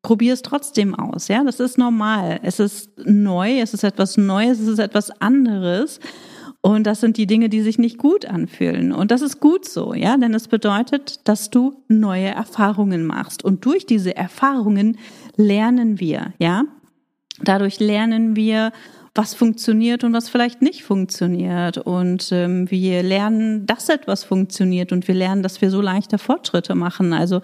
probier 0.01 0.33
es 0.33 0.41
trotzdem 0.41 0.95
aus, 0.95 1.27
ja, 1.27 1.43
das 1.43 1.59
ist 1.59 1.77
normal. 1.77 2.39
Es 2.43 2.59
ist 2.59 2.91
neu, 3.05 3.59
es 3.59 3.73
ist 3.73 3.83
etwas 3.83 4.17
Neues, 4.17 4.59
es 4.59 4.67
ist 4.67 4.79
etwas 4.79 5.11
anderes. 5.21 5.99
Und 6.61 6.83
das 6.85 6.99
sind 6.99 7.15
die 7.15 7.27
Dinge, 7.27 7.47
die 7.47 7.61
sich 7.61 7.77
nicht 7.77 7.97
gut 7.97 8.25
anfühlen. 8.25 8.91
Und 8.91 9.11
das 9.11 9.21
ist 9.21 9.39
gut 9.39 9.65
so, 9.65 9.93
ja, 9.93 10.17
denn 10.17 10.33
es 10.33 10.49
bedeutet, 10.49 11.27
dass 11.27 11.49
du 11.49 11.83
neue 11.87 12.27
Erfahrungen 12.27 13.05
machst. 13.05 13.45
Und 13.45 13.65
durch 13.65 13.85
diese 13.85 14.15
Erfahrungen 14.15 14.97
lernen 15.37 15.99
wir, 15.99 16.33
ja. 16.37 16.63
Dadurch 17.41 17.79
lernen 17.79 18.35
wir, 18.35 18.73
was 19.19 19.33
funktioniert 19.33 20.05
und 20.05 20.13
was 20.13 20.29
vielleicht 20.29 20.61
nicht 20.61 20.85
funktioniert. 20.85 21.77
Und 21.77 22.29
ähm, 22.31 22.71
wir 22.71 23.03
lernen, 23.03 23.65
dass 23.65 23.89
etwas 23.89 24.23
funktioniert 24.23 24.93
und 24.93 25.09
wir 25.09 25.15
lernen, 25.15 25.43
dass 25.43 25.61
wir 25.61 25.69
so 25.71 25.81
leichter 25.81 26.17
Fortschritte 26.17 26.73
machen. 26.73 27.11
Also 27.11 27.41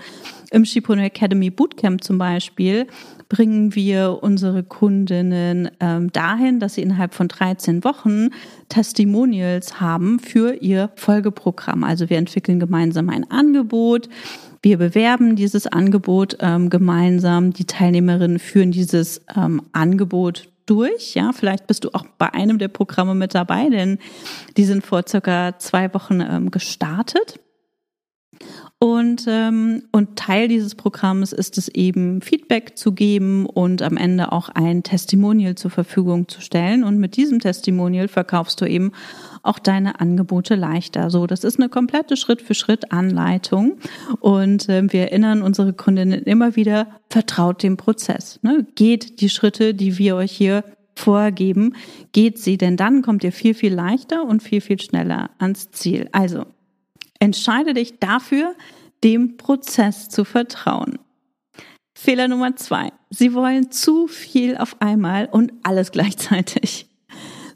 im 0.52 0.64
Shipone 0.64 1.04
Academy 1.04 1.50
Bootcamp 1.50 2.02
zum 2.02 2.18
Beispiel 2.18 2.88
bringen 3.28 3.76
wir 3.76 4.20
unsere 4.22 4.64
Kundinnen 4.64 5.70
ähm, 5.82 6.14
dahin, 6.14 6.62
dass 6.62 6.76
sie 6.76 6.82
innerhalb 6.82 7.14
von 7.14 7.28
13 7.28 7.84
Wochen 7.84 8.30
Testimonials 8.70 9.82
haben 9.82 10.20
für 10.20 10.54
ihr 10.54 10.92
Folgeprogramm. 10.96 11.84
Also 11.84 12.10
wir 12.10 12.18
entwickeln 12.18 12.62
gemeinsam 12.62 13.10
ein 13.10 13.30
Angebot. 13.30 14.08
Wir 14.62 14.78
bewerben 14.78 15.36
dieses 15.36 15.68
Angebot 15.68 16.38
ähm, 16.40 16.70
gemeinsam. 16.70 17.52
Die 17.52 17.66
Teilnehmerinnen 17.66 18.40
führen 18.40 18.72
dieses 18.72 19.26
ähm, 19.36 19.62
Angebot 19.74 20.48
durch. 20.66 21.16
Ja, 21.16 21.32
vielleicht 21.34 21.68
bist 21.68 21.84
du 21.84 21.90
auch 21.94 22.06
bei 22.18 22.34
einem 22.34 22.58
der 22.58 22.68
Programme 22.68 23.16
mit 23.16 23.36
dabei, 23.36 23.70
denn 23.70 24.00
die 24.58 24.66
sind 24.66 24.86
vor 24.86 25.04
circa 25.08 25.58
zwei 25.60 25.94
Wochen 25.94 26.22
ähm, 26.22 26.52
gestartet. 26.52 27.40
Und, 28.80 29.26
ähm, 29.28 29.84
und 29.92 30.18
Teil 30.18 30.48
dieses 30.48 30.76
Programms 30.76 31.32
ist 31.32 31.58
es 31.58 31.70
eben, 31.70 32.22
Feedback 32.22 32.78
zu 32.78 32.92
geben 32.92 33.46
und 33.46 33.82
am 33.82 33.96
Ende 33.96 34.32
auch 34.32 34.50
ein 34.50 34.84
Testimonial 34.84 35.56
zur 35.56 35.72
Verfügung 35.72 36.28
zu 36.28 36.42
stellen. 36.42 36.84
Und 36.84 37.00
mit 37.00 37.16
diesem 37.16 37.40
Testimonial 37.40 38.10
verkaufst 38.10 38.60
du 38.60 38.66
eben 38.66 38.92
auch 39.46 39.60
deine 39.60 40.00
Angebote 40.00 40.56
leichter. 40.56 41.10
So, 41.10 41.28
das 41.28 41.44
ist 41.44 41.60
eine 41.60 41.70
komplette 41.70 42.18
Schritt-für-Schritt-Anleitung. 42.18 43.78
Und 44.20 44.70
äh, 44.70 44.92
wir 44.92 45.04
erinnern 45.04 45.42
unsere 45.42 45.74
Kundinnen 45.74 46.24
immer 46.24 46.56
wieder, 46.56 46.88
vertraut 47.10 47.64
dem 47.64 47.78
Prozess. 47.78 48.40
Ne? 48.42 48.66
Geht 48.76 49.22
die 49.22 49.30
Schritte, 49.30 49.74
die 49.74 49.98
wir 49.98 50.16
euch 50.16 50.32
hier 50.32 50.64
vorgeben, 50.96 51.76
geht 52.14 52.40
sie, 52.40 52.58
denn 52.58 52.78
dann 52.78 53.02
kommt 53.02 53.24
ihr 53.24 53.34
viel, 53.34 53.54
viel 53.54 53.74
leichter 53.74 54.24
und 54.24 54.42
viel, 54.42 54.62
viel 54.62 54.80
schneller 54.80 55.30
ans 55.40 55.72
Ziel. 55.72 56.08
Also, 56.14 56.46
Entscheide 57.20 57.74
dich 57.74 58.00
dafür, 58.00 58.56
dem 59.04 59.38
Prozess 59.38 60.10
zu 60.10 60.26
vertrauen. 60.26 61.00
Fehler 61.94 62.28
Nummer 62.28 62.56
zwei. 62.56 62.92
Sie 63.10 63.34
wollen 63.34 63.72
zu 63.72 64.08
viel 64.08 64.58
auf 64.58 64.82
einmal 64.82 65.28
und 65.32 65.54
alles 65.64 65.92
gleichzeitig. 65.92 66.88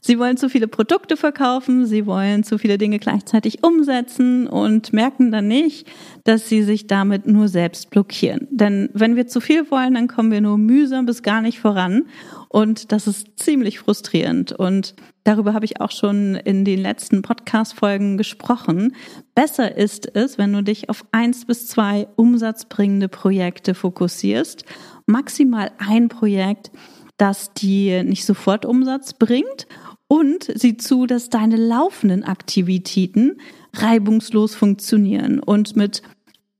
Sie 0.01 0.17
wollen 0.17 0.37
zu 0.37 0.49
viele 0.49 0.67
Produkte 0.67 1.17
verkaufen, 1.17 1.85
sie 1.85 2.05
wollen 2.05 2.43
zu 2.43 2.57
viele 2.57 2.77
Dinge 2.77 2.99
gleichzeitig 2.99 3.63
umsetzen 3.63 4.47
und 4.47 4.93
merken 4.93 5.31
dann 5.31 5.47
nicht, 5.47 5.87
dass 6.23 6.47
sie 6.47 6.63
sich 6.63 6.87
damit 6.87 7.27
nur 7.27 7.47
selbst 7.47 7.89
blockieren. 7.89 8.47
Denn 8.49 8.89
wenn 8.93 9.15
wir 9.15 9.27
zu 9.27 9.41
viel 9.41 9.69
wollen, 9.71 9.95
dann 9.95 10.07
kommen 10.07 10.31
wir 10.31 10.41
nur 10.41 10.57
mühsam 10.57 11.05
bis 11.05 11.23
gar 11.23 11.41
nicht 11.41 11.59
voran. 11.59 12.05
Und 12.47 12.91
das 12.91 13.07
ist 13.07 13.37
ziemlich 13.37 13.79
frustrierend. 13.79 14.53
Und 14.53 14.95
darüber 15.23 15.53
habe 15.53 15.65
ich 15.65 15.81
auch 15.81 15.91
schon 15.91 16.35
in 16.35 16.65
den 16.65 16.79
letzten 16.79 17.21
Podcast-Folgen 17.21 18.17
gesprochen. 18.17 18.95
Besser 19.35 19.77
ist 19.77 20.15
es, 20.15 20.37
wenn 20.37 20.53
du 20.53 20.63
dich 20.63 20.89
auf 20.89 21.05
eins 21.11 21.45
bis 21.45 21.67
zwei 21.67 22.07
umsatzbringende 22.15 23.07
Projekte 23.07 23.75
fokussierst. 23.75 24.65
Maximal 25.05 25.71
ein 25.77 26.07
Projekt, 26.09 26.71
das 27.19 27.53
dir 27.53 28.03
nicht 28.03 28.25
sofort 28.25 28.65
Umsatz 28.65 29.13
bringt 29.13 29.67
und 30.07 30.51
sieh 30.55 30.77
zu, 30.77 31.05
dass 31.05 31.29
deine 31.29 31.55
laufenden 31.55 32.23
Aktivitäten 32.23 33.37
reibungslos 33.73 34.55
funktionieren. 34.55 35.39
Und 35.39 35.75
mit 35.75 36.01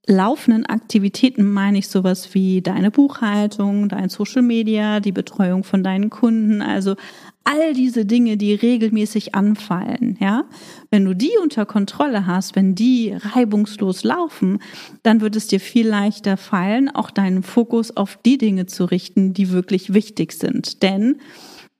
laufenden 0.05 0.65
Aktivitäten 0.65 1.51
meine 1.51 1.79
ich 1.79 1.87
sowas 1.87 2.33
wie 2.33 2.61
deine 2.61 2.91
Buchhaltung, 2.91 3.89
dein 3.89 4.09
Social 4.09 4.41
Media, 4.41 4.99
die 4.99 5.11
Betreuung 5.11 5.63
von 5.63 5.83
deinen 5.83 6.09
Kunden, 6.09 6.61
also 6.61 6.95
all 7.49 7.73
diese 7.73 8.05
Dinge, 8.05 8.37
die 8.37 8.53
regelmäßig 8.53 9.33
anfallen, 9.33 10.17
ja. 10.19 10.45
Wenn 10.91 11.03
du 11.05 11.15
die 11.15 11.31
unter 11.41 11.65
Kontrolle 11.65 12.27
hast, 12.27 12.55
wenn 12.55 12.75
die 12.75 13.15
reibungslos 13.17 14.03
laufen, 14.03 14.59
dann 15.01 15.19
wird 15.19 15.35
es 15.35 15.47
dir 15.47 15.59
viel 15.59 15.87
leichter 15.87 16.37
fallen, 16.37 16.89
auch 16.89 17.09
deinen 17.09 17.41
Fokus 17.41 17.97
auf 17.97 18.19
die 18.23 18.37
Dinge 18.37 18.67
zu 18.67 18.85
richten, 18.85 19.33
die 19.33 19.49
wirklich 19.49 19.93
wichtig 19.93 20.33
sind. 20.33 20.83
Denn 20.83 21.17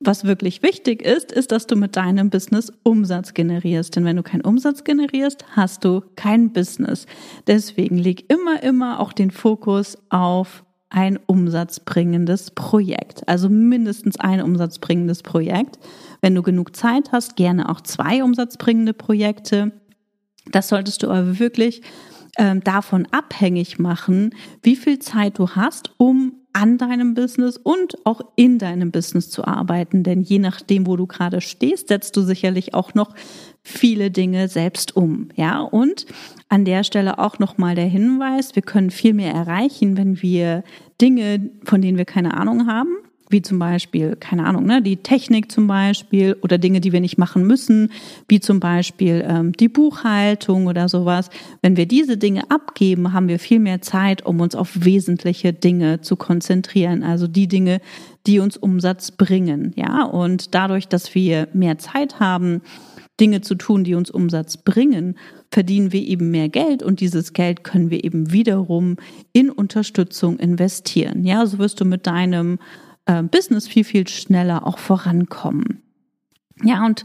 was 0.00 0.24
wirklich 0.24 0.62
wichtig 0.62 1.02
ist, 1.02 1.30
ist, 1.30 1.52
dass 1.52 1.66
du 1.66 1.76
mit 1.76 1.94
deinem 1.94 2.30
Business 2.30 2.72
Umsatz 2.82 3.34
generierst. 3.34 3.94
Denn 3.94 4.04
wenn 4.04 4.16
du 4.16 4.22
keinen 4.22 4.40
Umsatz 4.40 4.82
generierst, 4.82 5.44
hast 5.54 5.84
du 5.84 6.02
kein 6.16 6.52
Business. 6.52 7.06
Deswegen 7.46 7.98
leg 7.98 8.24
immer, 8.32 8.62
immer 8.62 8.98
auch 8.98 9.12
den 9.12 9.30
Fokus 9.30 9.98
auf 10.08 10.64
ein 10.90 11.18
umsatzbringendes 11.26 12.50
Projekt. 12.50 13.26
Also 13.28 13.48
mindestens 13.48 14.18
ein 14.18 14.42
umsatzbringendes 14.42 15.22
Projekt. 15.22 15.78
Wenn 16.20 16.34
du 16.34 16.42
genug 16.42 16.76
Zeit 16.76 17.12
hast, 17.12 17.36
gerne 17.36 17.68
auch 17.68 17.80
zwei 17.80 18.22
umsatzbringende 18.22 18.92
Projekte. 18.92 19.72
Das 20.50 20.68
solltest 20.68 21.02
du 21.02 21.08
aber 21.08 21.38
wirklich 21.38 21.82
ähm, 22.36 22.62
davon 22.62 23.06
abhängig 23.10 23.78
machen, 23.78 24.34
wie 24.62 24.76
viel 24.76 24.98
Zeit 24.98 25.38
du 25.38 25.50
hast, 25.50 25.92
um 25.96 26.34
an 26.52 26.78
deinem 26.78 27.14
Business 27.14 27.56
und 27.56 28.04
auch 28.04 28.20
in 28.34 28.58
deinem 28.58 28.90
Business 28.90 29.30
zu 29.30 29.44
arbeiten. 29.44 30.02
Denn 30.02 30.22
je 30.22 30.40
nachdem, 30.40 30.86
wo 30.86 30.96
du 30.96 31.06
gerade 31.06 31.40
stehst, 31.40 31.88
setzt 31.88 32.16
du 32.16 32.22
sicherlich 32.22 32.74
auch 32.74 32.94
noch 32.94 33.14
viele 33.62 34.10
Dinge 34.10 34.48
selbst 34.48 34.96
um. 34.96 35.28
Ja, 35.36 35.60
und 35.60 36.06
an 36.48 36.64
der 36.64 36.84
Stelle 36.84 37.18
auch 37.18 37.38
nochmal 37.38 37.74
der 37.74 37.86
Hinweis, 37.86 38.54
wir 38.54 38.62
können 38.62 38.90
viel 38.90 39.14
mehr 39.14 39.32
erreichen, 39.32 39.96
wenn 39.96 40.22
wir 40.22 40.64
Dinge, 41.00 41.50
von 41.64 41.80
denen 41.80 41.98
wir 41.98 42.04
keine 42.04 42.34
Ahnung 42.34 42.66
haben, 42.66 42.96
wie 43.30 43.42
zum 43.42 43.60
Beispiel, 43.60 44.16
keine 44.16 44.44
Ahnung, 44.44 44.66
ne, 44.66 44.82
die 44.82 44.96
Technik 44.96 45.52
zum 45.52 45.68
Beispiel 45.68 46.36
oder 46.42 46.58
Dinge, 46.58 46.80
die 46.80 46.92
wir 46.92 47.00
nicht 47.00 47.16
machen 47.16 47.46
müssen, 47.46 47.90
wie 48.28 48.40
zum 48.40 48.58
Beispiel 48.58 49.24
ähm, 49.26 49.52
die 49.52 49.68
Buchhaltung 49.68 50.66
oder 50.66 50.88
sowas. 50.88 51.30
Wenn 51.62 51.76
wir 51.76 51.86
diese 51.86 52.16
Dinge 52.16 52.50
abgeben, 52.50 53.12
haben 53.12 53.28
wir 53.28 53.38
viel 53.38 53.60
mehr 53.60 53.80
Zeit, 53.80 54.26
um 54.26 54.40
uns 54.40 54.56
auf 54.56 54.84
wesentliche 54.84 55.52
Dinge 55.52 56.00
zu 56.00 56.16
konzentrieren. 56.16 57.04
Also 57.04 57.28
die 57.28 57.46
Dinge, 57.46 57.80
die 58.26 58.40
uns 58.40 58.56
Umsatz 58.56 59.12
bringen. 59.12 59.72
Ja, 59.76 60.02
und 60.02 60.54
dadurch, 60.54 60.88
dass 60.88 61.14
wir 61.14 61.46
mehr 61.52 61.78
Zeit 61.78 62.18
haben, 62.18 62.62
Dinge 63.20 63.42
zu 63.42 63.54
tun, 63.54 63.84
die 63.84 63.94
uns 63.94 64.10
Umsatz 64.10 64.56
bringen, 64.56 65.16
verdienen 65.50 65.92
wir 65.92 66.02
eben 66.02 66.30
mehr 66.30 66.48
Geld 66.48 66.82
und 66.82 67.00
dieses 67.00 67.32
Geld 67.32 67.64
können 67.64 67.90
wir 67.90 68.04
eben 68.04 68.32
wiederum 68.32 68.96
in 69.32 69.50
Unterstützung 69.50 70.38
investieren. 70.38 71.24
Ja, 71.24 71.44
so 71.46 71.58
wirst 71.58 71.80
du 71.80 71.84
mit 71.84 72.06
deinem 72.06 72.58
äh, 73.06 73.22
Business 73.22 73.68
viel, 73.68 73.84
viel 73.84 74.08
schneller 74.08 74.66
auch 74.66 74.78
vorankommen. 74.78 75.82
Ja, 76.62 76.84
und 76.84 77.04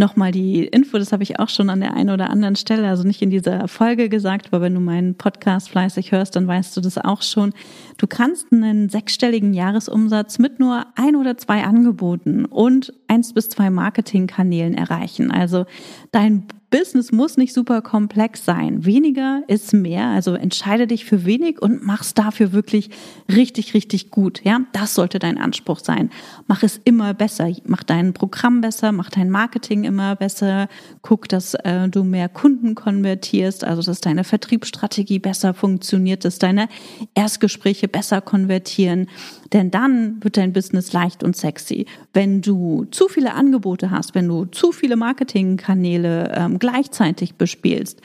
nochmal 0.00 0.32
die 0.32 0.64
Info, 0.64 0.98
das 0.98 1.12
habe 1.12 1.22
ich 1.22 1.38
auch 1.38 1.48
schon 1.48 1.70
an 1.70 1.78
der 1.78 1.94
einen 1.94 2.10
oder 2.10 2.30
anderen 2.30 2.56
Stelle, 2.56 2.88
also 2.88 3.04
nicht 3.04 3.22
in 3.22 3.30
dieser 3.30 3.68
Folge 3.68 4.08
gesagt, 4.08 4.48
aber 4.48 4.60
wenn 4.60 4.74
du 4.74 4.80
meinen 4.80 5.14
Podcast 5.14 5.70
fleißig 5.70 6.10
hörst, 6.10 6.34
dann 6.34 6.48
weißt 6.48 6.76
du 6.76 6.80
das 6.80 6.98
auch 6.98 7.22
schon. 7.22 7.52
Du 7.98 8.08
kannst 8.08 8.52
einen 8.52 8.88
sechsstelligen 8.88 9.54
Jahresumsatz 9.54 10.40
mit 10.40 10.58
nur 10.58 10.86
ein 10.96 11.14
oder 11.14 11.36
zwei 11.38 11.62
Angeboten 11.62 12.46
und 12.46 12.92
eins 13.06 13.32
bis 13.32 13.48
zwei 13.48 13.70
Marketingkanälen 13.70 14.74
erreichen. 14.74 15.30
Also 15.30 15.66
dein 16.10 16.48
Business 16.70 17.10
muss 17.10 17.36
nicht 17.36 17.52
super 17.52 17.82
komplex 17.82 18.44
sein. 18.44 18.84
Weniger 18.84 19.42
ist 19.48 19.72
mehr. 19.72 20.06
Also 20.06 20.34
entscheide 20.34 20.86
dich 20.86 21.04
für 21.04 21.24
wenig 21.24 21.60
und 21.60 21.84
mach's 21.84 22.14
dafür 22.14 22.52
wirklich 22.52 22.90
richtig, 23.28 23.74
richtig 23.74 24.10
gut. 24.10 24.40
Ja, 24.44 24.60
das 24.72 24.94
sollte 24.94 25.18
dein 25.18 25.36
Anspruch 25.36 25.80
sein. 25.80 26.10
Mach 26.46 26.62
es 26.62 26.80
immer 26.84 27.12
besser. 27.12 27.50
Mach 27.64 27.82
dein 27.82 28.12
Programm 28.12 28.60
besser, 28.60 28.92
mach 28.92 29.10
dein 29.10 29.30
Marketing 29.30 29.82
immer 29.82 30.14
besser. 30.14 30.68
Guck, 31.02 31.28
dass 31.28 31.54
äh, 31.54 31.88
du 31.88 32.04
mehr 32.04 32.28
Kunden 32.28 32.76
konvertierst, 32.76 33.64
also 33.64 33.82
dass 33.82 34.00
deine 34.00 34.22
Vertriebsstrategie 34.22 35.18
besser 35.18 35.54
funktioniert, 35.54 36.24
dass 36.24 36.38
deine 36.38 36.68
Erstgespräche 37.14 37.88
besser 37.88 38.20
konvertieren. 38.20 39.08
Denn 39.52 39.72
dann 39.72 40.22
wird 40.22 40.36
dein 40.36 40.52
Business 40.52 40.92
leicht 40.92 41.24
und 41.24 41.36
sexy. 41.36 41.86
Wenn 42.12 42.42
du 42.42 42.86
zu 42.92 43.08
viele 43.08 43.34
Angebote 43.34 43.90
hast, 43.90 44.14
wenn 44.14 44.28
du 44.28 44.44
zu 44.44 44.70
viele 44.70 44.94
Marketingkanäle 44.94 46.32
ähm, 46.36 46.59
gleichzeitig 46.60 47.34
bespielst, 47.34 48.00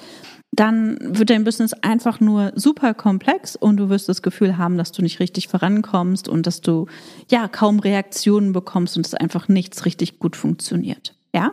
dann 0.52 0.98
wird 1.02 1.30
dein 1.30 1.44
Business 1.44 1.74
einfach 1.74 2.20
nur 2.20 2.54
super 2.56 2.94
komplex 2.94 3.56
und 3.56 3.78
du 3.78 3.90
wirst 3.90 4.08
das 4.08 4.22
Gefühl 4.22 4.58
haben, 4.58 4.78
dass 4.78 4.92
du 4.92 5.02
nicht 5.02 5.20
richtig 5.20 5.48
vorankommst 5.48 6.30
und 6.30 6.48
dass 6.48 6.62
du 6.62 6.88
ja 7.30 7.48
kaum 7.48 7.80
Reaktionen 7.80 8.54
bekommst 8.54 8.96
und 8.96 9.06
es 9.06 9.14
einfach 9.14 9.48
nichts 9.48 9.86
richtig 9.86 10.20
gut 10.20 10.36
funktioniert. 10.36 11.14
Ja? 11.34 11.52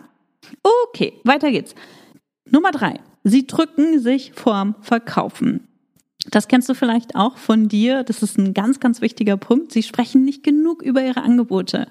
Okay, 0.62 1.14
weiter 1.24 1.50
geht's. 1.50 1.74
Nummer 2.48 2.70
drei. 2.70 3.00
Sie 3.24 3.46
drücken 3.46 4.00
sich 4.00 4.32
vorm 4.34 4.76
Verkaufen. 4.80 5.68
Das 6.30 6.46
kennst 6.46 6.68
du 6.68 6.74
vielleicht 6.74 7.16
auch 7.16 7.36
von 7.36 7.68
dir. 7.68 8.04
Das 8.04 8.22
ist 8.22 8.38
ein 8.38 8.54
ganz, 8.54 8.78
ganz 8.78 9.00
wichtiger 9.00 9.36
Punkt. 9.36 9.72
Sie 9.72 9.82
sprechen 9.82 10.24
nicht 10.24 10.44
genug 10.44 10.82
über 10.82 11.02
ihre 11.02 11.22
Angebote. 11.22 11.88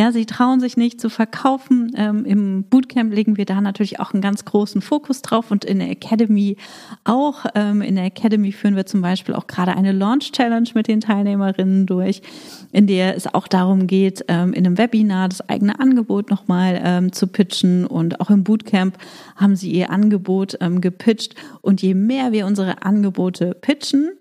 Ja, 0.00 0.12
sie 0.12 0.24
trauen 0.24 0.60
sich 0.60 0.78
nicht 0.78 0.98
zu 0.98 1.10
verkaufen. 1.10 1.92
Ähm, 1.94 2.24
Im 2.24 2.64
Bootcamp 2.64 3.12
legen 3.12 3.36
wir 3.36 3.44
da 3.44 3.60
natürlich 3.60 4.00
auch 4.00 4.14
einen 4.14 4.22
ganz 4.22 4.46
großen 4.46 4.80
Fokus 4.80 5.20
drauf 5.20 5.50
und 5.50 5.62
in 5.66 5.78
der 5.78 5.90
Academy 5.90 6.56
auch. 7.04 7.44
Ähm, 7.54 7.82
in 7.82 7.96
der 7.96 8.06
Academy 8.06 8.50
führen 8.50 8.76
wir 8.76 8.86
zum 8.86 9.02
Beispiel 9.02 9.34
auch 9.34 9.46
gerade 9.46 9.76
eine 9.76 9.92
Launch 9.92 10.32
Challenge 10.32 10.70
mit 10.72 10.88
den 10.88 11.02
Teilnehmerinnen 11.02 11.84
durch, 11.84 12.22
in 12.72 12.86
der 12.86 13.14
es 13.14 13.26
auch 13.26 13.46
darum 13.46 13.86
geht, 13.86 14.24
ähm, 14.28 14.54
in 14.54 14.64
einem 14.64 14.78
Webinar 14.78 15.28
das 15.28 15.46
eigene 15.50 15.78
Angebot 15.78 16.30
nochmal 16.30 16.80
ähm, 16.82 17.12
zu 17.12 17.26
pitchen 17.26 17.84
und 17.84 18.22
auch 18.22 18.30
im 18.30 18.42
Bootcamp 18.42 18.96
haben 19.36 19.54
sie 19.54 19.70
ihr 19.70 19.90
Angebot 19.90 20.56
ähm, 20.62 20.80
gepitcht 20.80 21.34
und 21.60 21.82
je 21.82 21.92
mehr 21.92 22.32
wir 22.32 22.46
unsere 22.46 22.84
Angebote 22.84 23.54
pitchen, 23.60 24.12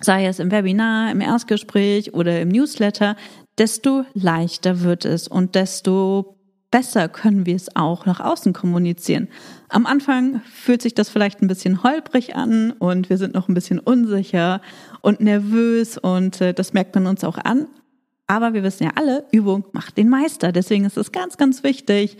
sei 0.00 0.26
es 0.26 0.38
im 0.38 0.50
Webinar, 0.50 1.10
im 1.10 1.20
Erstgespräch 1.20 2.14
oder 2.14 2.40
im 2.40 2.48
Newsletter, 2.48 3.16
desto 3.58 4.04
leichter 4.14 4.80
wird 4.80 5.04
es 5.04 5.28
und 5.28 5.54
desto 5.54 6.34
besser 6.70 7.08
können 7.08 7.46
wir 7.46 7.54
es 7.54 7.76
auch 7.76 8.04
nach 8.04 8.18
außen 8.18 8.52
kommunizieren. 8.52 9.28
Am 9.68 9.86
Anfang 9.86 10.40
fühlt 10.52 10.82
sich 10.82 10.92
das 10.92 11.08
vielleicht 11.08 11.40
ein 11.40 11.46
bisschen 11.46 11.84
holprig 11.84 12.34
an 12.34 12.72
und 12.72 13.10
wir 13.10 13.16
sind 13.16 13.32
noch 13.32 13.48
ein 13.48 13.54
bisschen 13.54 13.78
unsicher 13.78 14.60
und 15.00 15.20
nervös 15.20 15.98
und 15.98 16.40
äh, 16.40 16.52
das 16.52 16.72
merkt 16.72 16.94
man 16.96 17.06
uns 17.06 17.22
auch 17.22 17.38
an. 17.38 17.68
Aber 18.34 18.52
wir 18.52 18.64
wissen 18.64 18.82
ja 18.82 18.90
alle, 18.96 19.24
Übung 19.30 19.64
macht 19.70 19.96
den 19.96 20.08
Meister. 20.08 20.50
Deswegen 20.50 20.84
ist 20.86 20.96
es 20.96 21.12
ganz, 21.12 21.36
ganz 21.36 21.62
wichtig, 21.62 22.16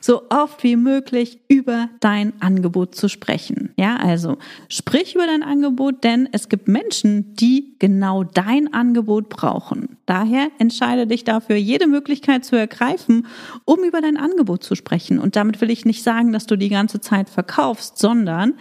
so 0.00 0.22
oft 0.30 0.62
wie 0.62 0.76
möglich 0.76 1.40
über 1.46 1.90
dein 2.00 2.32
Angebot 2.40 2.94
zu 2.94 3.10
sprechen. 3.10 3.74
Ja, 3.76 3.96
also 3.96 4.38
sprich 4.70 5.14
über 5.14 5.26
dein 5.26 5.42
Angebot, 5.42 6.04
denn 6.04 6.26
es 6.32 6.48
gibt 6.48 6.68
Menschen, 6.68 7.34
die 7.34 7.74
genau 7.78 8.24
dein 8.24 8.72
Angebot 8.72 9.28
brauchen. 9.28 9.98
Daher 10.06 10.48
entscheide 10.58 11.06
dich 11.06 11.24
dafür, 11.24 11.56
jede 11.56 11.86
Möglichkeit 11.86 12.46
zu 12.46 12.56
ergreifen, 12.56 13.26
um 13.66 13.84
über 13.84 14.00
dein 14.00 14.16
Angebot 14.16 14.64
zu 14.64 14.74
sprechen. 14.74 15.18
Und 15.18 15.36
damit 15.36 15.60
will 15.60 15.70
ich 15.70 15.84
nicht 15.84 16.02
sagen, 16.02 16.32
dass 16.32 16.46
du 16.46 16.56
die 16.56 16.70
ganze 16.70 17.02
Zeit 17.02 17.28
verkaufst, 17.28 17.98
sondern 17.98 18.54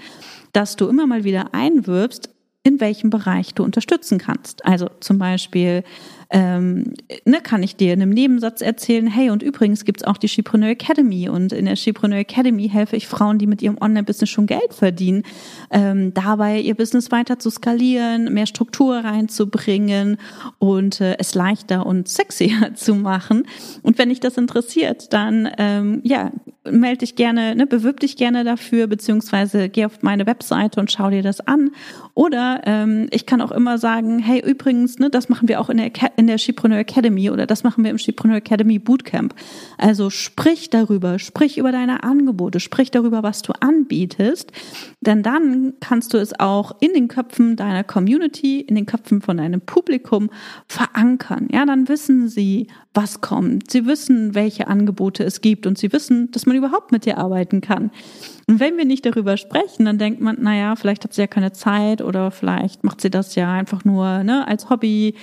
dass 0.51 0.75
du 0.75 0.89
immer 0.89 1.07
mal 1.07 1.23
wieder 1.23 1.53
einwirbst, 1.53 2.31
in 2.67 2.81
welchem 2.81 3.09
Bereich 3.09 3.53
du 3.53 3.63
unterstützen 3.63 4.17
kannst. 4.17 4.65
Also 4.65 4.89
zum 4.99 5.17
Beispiel 5.17 5.85
ähm, 6.29 6.93
ne, 7.25 7.39
kann 7.41 7.63
ich 7.63 7.75
dir 7.75 7.93
in 7.93 8.01
einem 8.01 8.11
Nebensatz 8.11 8.61
erzählen, 8.61 9.07
hey, 9.07 9.29
und 9.29 9.43
übrigens 9.43 9.85
gibt's 9.85 10.03
auch 10.03 10.17
die 10.17 10.27
Shipreneur 10.27 10.69
Academy 10.69 11.29
und 11.29 11.53
in 11.53 11.65
der 11.65 11.75
Shipreneur 11.75 12.19
Academy 12.19 12.67
helfe 12.69 12.95
ich 12.95 13.07
Frauen, 13.07 13.37
die 13.37 13.47
mit 13.47 13.61
ihrem 13.61 13.77
Online-Business 13.79 14.29
schon 14.29 14.45
Geld 14.45 14.73
verdienen, 14.73 15.23
ähm, 15.71 16.13
dabei 16.13 16.59
ihr 16.59 16.75
Business 16.75 17.11
weiter 17.11 17.39
zu 17.39 17.49
skalieren, 17.49 18.33
mehr 18.33 18.45
Struktur 18.45 18.97
reinzubringen 18.97 20.17
und 20.59 20.99
äh, 20.99 21.15
es 21.17 21.33
leichter 21.35 21.85
und 21.85 22.07
sexier 22.09 22.71
zu 22.75 22.95
machen. 22.95 23.47
Und 23.83 23.97
wenn 23.97 24.09
dich 24.09 24.19
das 24.19 24.37
interessiert, 24.37 25.13
dann 25.13 25.49
ähm, 25.57 26.01
ja, 26.03 26.31
melde 26.71 26.99
dich 26.99 27.15
gerne, 27.15 27.55
ne, 27.55 27.65
bewirb 27.65 27.99
dich 27.99 28.17
gerne 28.17 28.43
dafür, 28.43 28.87
beziehungsweise 28.87 29.69
geh 29.69 29.85
auf 29.85 30.01
meine 30.01 30.25
Webseite 30.25 30.79
und 30.79 30.91
schau 30.91 31.09
dir 31.09 31.23
das 31.23 31.41
an. 31.41 31.71
Oder 32.13 32.61
ähm, 32.65 33.07
ich 33.11 33.25
kann 33.25 33.41
auch 33.41 33.51
immer 33.51 33.77
sagen, 33.77 34.19
hey, 34.19 34.41
übrigens, 34.43 34.99
ne, 34.99 35.09
das 35.09 35.29
machen 35.29 35.47
wir 35.47 35.61
auch 35.61 35.69
in 35.69 35.77
der, 35.77 35.91
in 36.15 36.27
der 36.27 36.37
Shipreneur 36.37 36.79
Academy 36.79 37.29
oder 37.29 37.45
das 37.45 37.63
machen 37.63 37.83
wir 37.83 37.91
im 37.91 37.97
Shipreneur 37.97 38.37
Academy 38.37 38.79
Bootcamp. 38.79 39.35
Also 39.77 40.09
sprich 40.09 40.69
darüber, 40.69 41.19
sprich 41.19 41.57
über 41.57 41.71
deine 41.71 42.03
Angebote, 42.03 42.59
sprich 42.59 42.91
darüber, 42.91 43.23
was 43.23 43.43
du 43.43 43.53
anbietest, 43.59 44.51
denn 45.01 45.23
dann 45.23 45.73
kannst 45.79 46.13
du 46.13 46.17
es 46.17 46.39
auch 46.39 46.75
in 46.79 46.93
den 46.93 47.07
Köpfen 47.07 47.55
deiner 47.55 47.83
Community, 47.83 48.61
in 48.61 48.75
den 48.75 48.85
Köpfen 48.85 49.21
von 49.21 49.37
deinem 49.37 49.61
Publikum 49.61 50.29
verankern. 50.67 51.47
Ja, 51.51 51.65
dann 51.65 51.87
wissen 51.87 52.27
sie, 52.29 52.67
was 52.97 53.21
kommt. 53.21 53.69
Sie 53.69 53.85
wissen, 53.85 54.33
welche 54.33 54.67
Angebote 54.67 55.23
es 55.23 55.41
gibt 55.41 55.67
und 55.67 55.77
sie 55.77 55.93
wissen, 55.93 56.31
dass 56.31 56.47
man 56.47 56.56
überhaupt 56.57 56.91
mit 56.91 57.05
dir 57.05 57.17
arbeiten 57.17 57.61
kann. 57.61 57.91
Und 58.47 58.59
wenn 58.59 58.77
wir 58.77 58.85
nicht 58.85 59.05
darüber 59.05 59.37
sprechen, 59.37 59.85
dann 59.85 59.97
denkt 59.97 60.21
man, 60.21 60.41
naja, 60.41 60.75
vielleicht 60.75 61.03
hat 61.03 61.13
sie 61.13 61.21
ja 61.21 61.27
keine 61.27 61.53
Zeit 61.53 62.01
oder 62.01 62.31
vielleicht 62.31 62.83
macht 62.83 63.01
sie 63.01 63.09
das 63.09 63.35
ja 63.35 63.51
einfach 63.51 63.85
nur 63.85 64.23
ne, 64.23 64.47
als 64.47 64.69
Hobby 64.69 65.15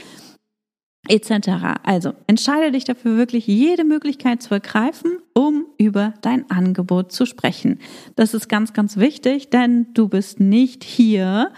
etc. 1.09 1.81
Also 1.83 2.15
entscheide 2.27 2.73
dich 2.73 2.85
dafür 2.85 3.17
wirklich 3.17 3.47
jede 3.47 3.85
Möglichkeit 3.85 4.43
zu 4.43 4.55
ergreifen, 4.55 5.19
um 5.35 5.67
über 5.79 6.15
dein 6.23 6.51
Angebot 6.51 7.13
zu 7.13 7.27
sprechen. 7.27 7.81
Das 8.17 8.35
ist 8.35 8.49
ganz, 8.49 8.73
ganz 8.73 8.97
wichtig, 8.97 9.51
denn 9.51 9.89
du 9.95 10.09
bist 10.09 10.41
nicht 10.41 10.83
hier, 10.83 11.53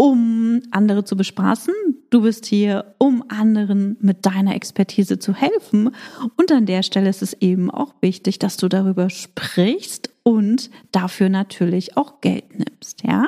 um 0.00 0.62
andere 0.70 1.02
zu 1.02 1.16
bespaßen. 1.16 1.74
Du 2.10 2.22
bist 2.22 2.46
hier, 2.46 2.94
um 2.98 3.24
anderen 3.28 3.96
mit 4.00 4.24
deiner 4.24 4.54
Expertise 4.54 5.18
zu 5.18 5.34
helfen. 5.34 5.90
Und 6.36 6.52
an 6.52 6.66
der 6.66 6.84
Stelle 6.84 7.10
ist 7.10 7.20
es 7.20 7.34
eben 7.34 7.68
auch 7.68 7.92
wichtig, 8.00 8.38
dass 8.38 8.56
du 8.56 8.68
darüber 8.68 9.10
sprichst 9.10 10.10
und 10.22 10.70
dafür 10.92 11.28
natürlich 11.28 11.96
auch 11.96 12.20
Geld 12.20 12.44
nimmst, 12.56 13.02
ja? 13.04 13.26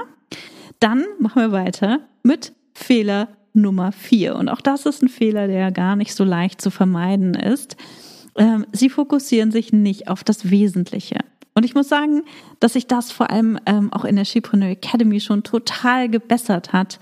Dann 0.79 1.05
machen 1.19 1.43
wir 1.43 1.53
weiter 1.53 2.01
mit 2.23 2.53
Fehler 2.73 3.29
Nummer 3.53 3.91
vier. 3.91 4.37
Und 4.37 4.49
auch 4.49 4.61
das 4.61 4.87
ist 4.87 5.03
ein 5.03 5.09
Fehler, 5.09 5.49
der 5.49 5.73
gar 5.73 5.97
nicht 5.97 6.15
so 6.15 6.23
leicht 6.23 6.61
zu 6.61 6.71
vermeiden 6.71 7.35
ist. 7.35 7.77
Ähm, 8.37 8.65
sie 8.71 8.89
fokussieren 8.89 9.51
sich 9.51 9.73
nicht 9.73 10.07
auf 10.07 10.23
das 10.23 10.51
Wesentliche. 10.51 11.19
Und 11.55 11.65
ich 11.65 11.75
muss 11.75 11.89
sagen, 11.89 12.23
dass 12.61 12.75
sich 12.75 12.87
das 12.87 13.11
vor 13.11 13.31
allem 13.31 13.59
ähm, 13.67 13.93
auch 13.93 14.05
in 14.05 14.17
der 14.17 14.25
Shipreneur 14.25 14.71
Academy 14.71 15.21
schon 15.21 15.43
total 15.43 16.09
gebessert 16.09 16.73
hat 16.73 16.99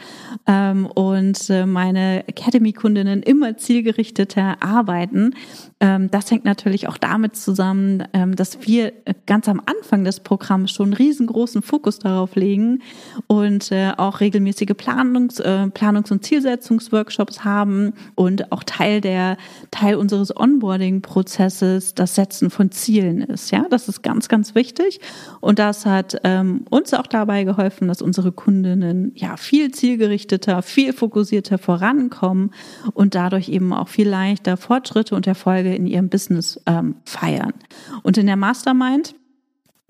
ähm, 0.46 0.86
und 0.86 1.50
äh, 1.50 1.66
meine 1.66 2.26
Academy-Kundinnen 2.28 3.22
immer 3.22 3.56
zielgerichteter 3.56 4.62
arbeiten. 4.62 5.34
Ähm, 5.80 6.10
das 6.10 6.30
hängt 6.30 6.44
natürlich 6.44 6.88
auch 6.88 6.98
damit 6.98 7.36
zusammen, 7.36 8.02
ähm, 8.12 8.34
dass 8.34 8.66
wir 8.66 8.92
ganz 9.26 9.48
am 9.48 9.62
Anfang 9.64 10.04
des 10.04 10.20
Programms 10.20 10.72
schon 10.72 10.92
riesengroßen 10.92 11.62
Fokus 11.62 12.00
darauf 12.00 12.34
legen 12.34 12.82
und 13.28 13.70
äh, 13.70 13.92
auch 13.96 14.20
regelmäßige 14.20 14.70
Planungs-, 14.70 15.40
äh, 15.40 15.68
Planungs- 15.68 16.10
und 16.10 16.24
Zielsetzungsworkshops 16.24 17.44
haben 17.44 17.92
und 18.16 18.50
auch 18.50 18.64
Teil 18.64 19.00
der 19.00 19.36
Teil 19.70 19.94
unseres 19.94 20.36
Onboarding-Prozesses 20.36 21.94
das 21.94 22.16
Setzen 22.16 22.50
von 22.50 22.72
Zielen 22.72 23.20
ist. 23.20 23.52
Ja, 23.52 23.66
das 23.70 23.88
ist 23.88 24.02
ganz, 24.02 24.28
ganz 24.28 24.56
wichtig. 24.56 25.00
Und 25.40 25.60
das 25.60 25.86
hat 25.86 26.18
ähm, 26.24 26.64
uns 26.70 26.92
auch 26.92 27.06
dabei 27.06 27.44
geholfen, 27.44 27.86
dass 27.86 28.02
unsere 28.02 28.32
Kundinnen 28.32 29.12
ja 29.14 29.36
viel 29.36 29.70
zielgerichteter, 29.70 30.62
viel 30.62 30.92
fokussierter 30.92 31.58
vorankommen 31.58 32.50
und 32.94 33.14
dadurch 33.14 33.48
eben 33.48 33.72
auch 33.72 33.88
viel 33.88 34.08
leichter 34.08 34.56
Fortschritte 34.56 35.14
und 35.14 35.26
Erfolge 35.26 35.67
in 35.74 35.86
ihrem 35.86 36.08
Business 36.08 36.60
ähm, 36.66 36.96
feiern. 37.04 37.54
Und 38.02 38.18
in 38.18 38.26
der 38.26 38.36
Mastermind 38.36 39.14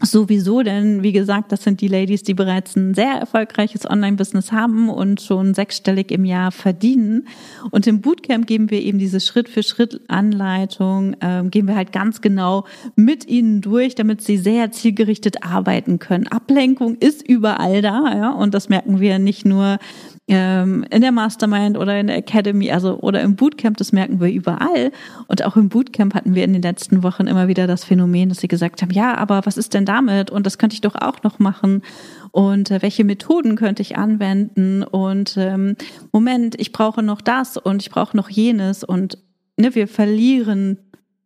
Sowieso, 0.01 0.63
denn 0.63 1.03
wie 1.03 1.11
gesagt, 1.11 1.51
das 1.51 1.65
sind 1.65 1.81
die 1.81 1.89
Ladies, 1.89 2.23
die 2.23 2.35
bereits 2.35 2.77
ein 2.77 2.95
sehr 2.95 3.15
erfolgreiches 3.15 3.85
Online-Business 3.85 4.53
haben 4.53 4.91
und 4.91 5.21
schon 5.21 5.55
sechsstellig 5.55 6.13
im 6.13 6.25
Jahr 6.25 6.53
verdienen. 6.53 7.27
Und 7.73 7.85
im 7.89 8.01
Bootcamp 8.01 8.47
geben 8.47 8.71
wir 8.71 8.81
eben 8.81 8.99
diese 8.99 9.19
Schritt-für-Schritt-Anleitung, 9.19 11.17
ähm, 11.21 11.51
gehen 11.51 11.67
wir 11.67 11.75
halt 11.75 11.91
ganz 11.91 12.21
genau 12.21 12.65
mit 12.95 13.27
ihnen 13.27 13.61
durch, 13.61 13.97
damit 13.97 14.23
sie 14.23 14.39
sehr 14.39 14.71
zielgerichtet 14.71 15.43
arbeiten 15.43 15.99
können. 15.99 16.29
Ablenkung 16.29 16.95
ist 16.99 17.29
überall 17.29 17.83
da, 17.83 18.15
ja, 18.15 18.31
und 18.31 18.55
das 18.55 18.69
merken 18.69 19.01
wir 19.01 19.19
nicht 19.19 19.47
nur 19.47 19.81
ähm, 20.29 20.85
in 20.91 21.01
der 21.01 21.13
Mastermind 21.13 21.79
oder 21.79 21.99
in 21.99 22.09
der 22.09 22.17
Academy, 22.17 22.71
also 22.71 22.99
oder 23.01 23.23
im 23.23 23.35
Bootcamp, 23.35 23.79
das 23.79 23.93
merken 23.93 24.21
wir 24.21 24.31
überall. 24.31 24.93
Und 25.27 25.45
auch 25.45 25.57
im 25.57 25.71
Bootcamp 25.71 26.15
hatten 26.15 26.35
wir 26.35 26.45
in 26.45 26.53
den 26.53 26.63
letzten 26.63 27.03
Wochen 27.03 27.27
immer 27.27 27.49
wieder 27.49 27.67
das 27.67 27.85
Phänomen, 27.85 28.29
dass 28.29 28.39
sie 28.39 28.49
gesagt 28.49 28.83
haben, 28.83 28.91
ja, 28.91 29.17
aber 29.17 29.47
was 29.47 29.57
ist 29.57 29.75
denn 29.75 29.87
damit? 29.87 30.31
Und 30.31 30.45
das 30.47 30.59
könnte 30.59 30.75
ich 30.75 30.83
doch 30.83 30.95
auch 30.95 31.23
noch 31.23 31.39
machen. 31.39 31.83
Und 32.31 32.71
äh, 32.71 32.83
welche 32.83 33.05
Methoden 33.05 33.57
könnte 33.57 33.81
ich 33.81 33.97
anwenden? 33.97 34.83
Und 34.83 35.37
ähm, 35.39 35.77
Moment, 36.13 36.61
ich 36.61 36.73
brauche 36.73 37.03
noch 37.03 37.23
das 37.23 37.57
und 37.57 37.83
ich 37.83 37.91
brauche 37.91 38.17
noch 38.17 38.29
jenes. 38.29 38.85
Und 38.85 39.19
ne, 39.57 39.75
wir 39.75 39.89
verlieren, 39.89 40.79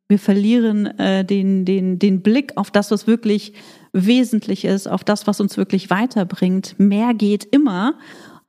wir 0.08 0.20
verlieren 0.20 0.86
äh, 0.98 1.24
den, 1.24 1.64
den, 1.64 1.98
den 1.98 2.22
Blick 2.22 2.56
auf 2.56 2.70
das, 2.70 2.92
was 2.92 3.08
wirklich 3.08 3.54
wesentlich 3.92 4.64
ist, 4.64 4.86
auf 4.86 5.02
das, 5.04 5.26
was 5.26 5.40
uns 5.40 5.56
wirklich 5.56 5.90
weiterbringt. 5.90 6.76
Mehr 6.78 7.14
geht 7.14 7.44
immer. 7.44 7.94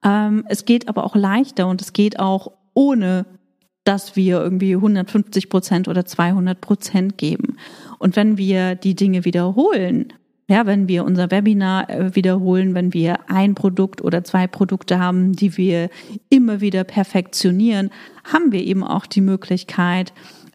Ähm, 0.03 0.45
es 0.47 0.65
geht 0.65 0.87
aber 0.87 1.03
auch 1.03 1.15
leichter 1.15 1.67
und 1.67 1.81
es 1.81 1.93
geht 1.93 2.19
auch 2.19 2.51
ohne, 2.73 3.25
dass 3.83 4.15
wir 4.15 4.41
irgendwie 4.41 4.75
150 4.75 5.49
Prozent 5.49 5.87
oder 5.87 6.05
200 6.05 6.59
Prozent 6.61 7.17
geben. 7.17 7.57
Und 7.99 8.15
wenn 8.15 8.37
wir 8.37 8.75
die 8.75 8.95
Dinge 8.95 9.25
wiederholen, 9.25 10.13
ja, 10.49 10.65
wenn 10.65 10.87
wir 10.87 11.05
unser 11.05 11.31
Webinar 11.31 11.89
äh, 11.89 12.15
wiederholen, 12.15 12.75
wenn 12.75 12.93
wir 12.93 13.29
ein 13.29 13.55
Produkt 13.55 14.01
oder 14.01 14.23
zwei 14.23 14.45
Produkte 14.47 14.99
haben, 14.99 15.33
die 15.33 15.57
wir 15.57 15.89
immer 16.29 16.59
wieder 16.59 16.83
perfektionieren, 16.83 17.89
haben 18.25 18.51
wir 18.51 18.61
eben 18.61 18.83
auch 18.83 19.05
die 19.05 19.21
Möglichkeit, 19.21 20.13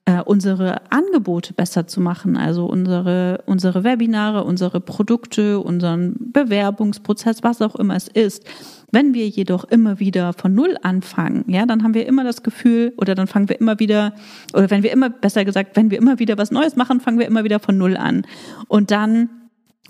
äh, 0.08 0.22
unsere 0.24 0.90
Angebote 0.90 1.52
besser 1.52 1.86
zu 1.86 2.00
machen, 2.00 2.38
also 2.38 2.64
unsere, 2.64 3.42
unsere 3.44 3.84
Webinare, 3.84 4.42
unsere 4.42 4.80
Produkte, 4.80 5.60
unseren 5.60 6.16
Bewerbungsprozess, 6.18 7.42
was 7.42 7.60
auch 7.60 7.76
immer 7.76 7.94
es 7.94 8.08
ist, 8.08 8.42
wenn 8.90 9.12
wir 9.12 9.28
jedoch 9.28 9.64
immer 9.64 10.00
wieder 10.00 10.32
von 10.32 10.54
Null 10.54 10.78
anfangen, 10.82 11.44
ja, 11.48 11.66
dann 11.66 11.82
haben 11.82 11.92
wir 11.92 12.06
immer 12.06 12.24
das 12.24 12.42
Gefühl, 12.42 12.94
oder 12.96 13.14
dann 13.14 13.26
fangen 13.26 13.50
wir 13.50 13.60
immer 13.60 13.80
wieder, 13.80 14.14
oder 14.54 14.70
wenn 14.70 14.82
wir 14.82 14.92
immer, 14.92 15.10
besser 15.10 15.44
gesagt, 15.44 15.76
wenn 15.76 15.90
wir 15.90 15.98
immer 15.98 16.18
wieder 16.18 16.38
was 16.38 16.50
Neues 16.50 16.74
machen, 16.74 17.00
fangen 17.00 17.18
wir 17.18 17.26
immer 17.26 17.44
wieder 17.44 17.60
von 17.60 17.76
Null 17.76 17.98
an. 17.98 18.22
Und 18.66 18.90
dann 18.90 19.28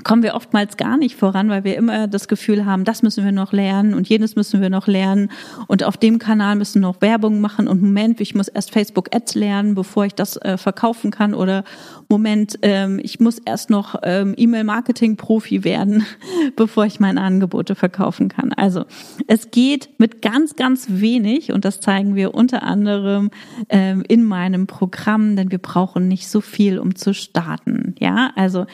kommen 0.04 0.22
wir 0.22 0.34
oftmals 0.34 0.76
gar 0.76 0.96
nicht 0.96 1.16
voran, 1.16 1.48
weil 1.48 1.64
wir 1.64 1.76
immer 1.76 2.06
das 2.06 2.28
Gefühl 2.28 2.64
haben, 2.64 2.84
das 2.84 3.02
müssen 3.02 3.24
wir 3.24 3.32
noch 3.32 3.52
lernen 3.52 3.94
und 3.94 4.08
jenes 4.08 4.36
müssen 4.36 4.60
wir 4.60 4.70
noch 4.70 4.86
lernen 4.86 5.30
und 5.66 5.82
auf 5.82 5.96
dem 5.96 6.18
Kanal 6.20 6.54
müssen 6.54 6.80
noch 6.80 7.00
Werbung 7.00 7.40
machen 7.40 7.66
und 7.66 7.82
Moment, 7.82 8.20
ich 8.20 8.34
muss 8.34 8.46
erst 8.46 8.70
Facebook 8.70 9.14
Ads 9.14 9.34
lernen, 9.34 9.74
bevor 9.74 10.04
ich 10.04 10.14
das 10.14 10.36
äh, 10.36 10.56
verkaufen 10.56 11.10
kann 11.10 11.34
oder 11.34 11.64
Moment, 12.08 12.58
ähm, 12.62 13.00
ich 13.02 13.18
muss 13.18 13.38
erst 13.38 13.70
noch 13.70 13.96
ähm, 14.04 14.34
E-Mail-Marketing-Profi 14.36 15.64
werden, 15.64 16.06
bevor 16.56 16.86
ich 16.86 17.00
meine 17.00 17.20
Angebote 17.20 17.74
verkaufen 17.74 18.28
kann. 18.28 18.52
Also 18.52 18.84
es 19.26 19.50
geht 19.50 19.90
mit 19.98 20.22
ganz, 20.22 20.54
ganz 20.54 20.86
wenig 20.88 21.52
und 21.52 21.64
das 21.64 21.80
zeigen 21.80 22.14
wir 22.14 22.34
unter 22.34 22.62
anderem 22.62 23.30
ähm, 23.68 24.04
in 24.06 24.24
meinem 24.24 24.68
Programm, 24.68 25.34
denn 25.34 25.50
wir 25.50 25.58
brauchen 25.58 26.06
nicht 26.06 26.28
so 26.28 26.40
viel, 26.40 26.78
um 26.78 26.94
zu 26.94 27.12
starten. 27.12 27.96
Ja, 27.98 28.30
also 28.36 28.66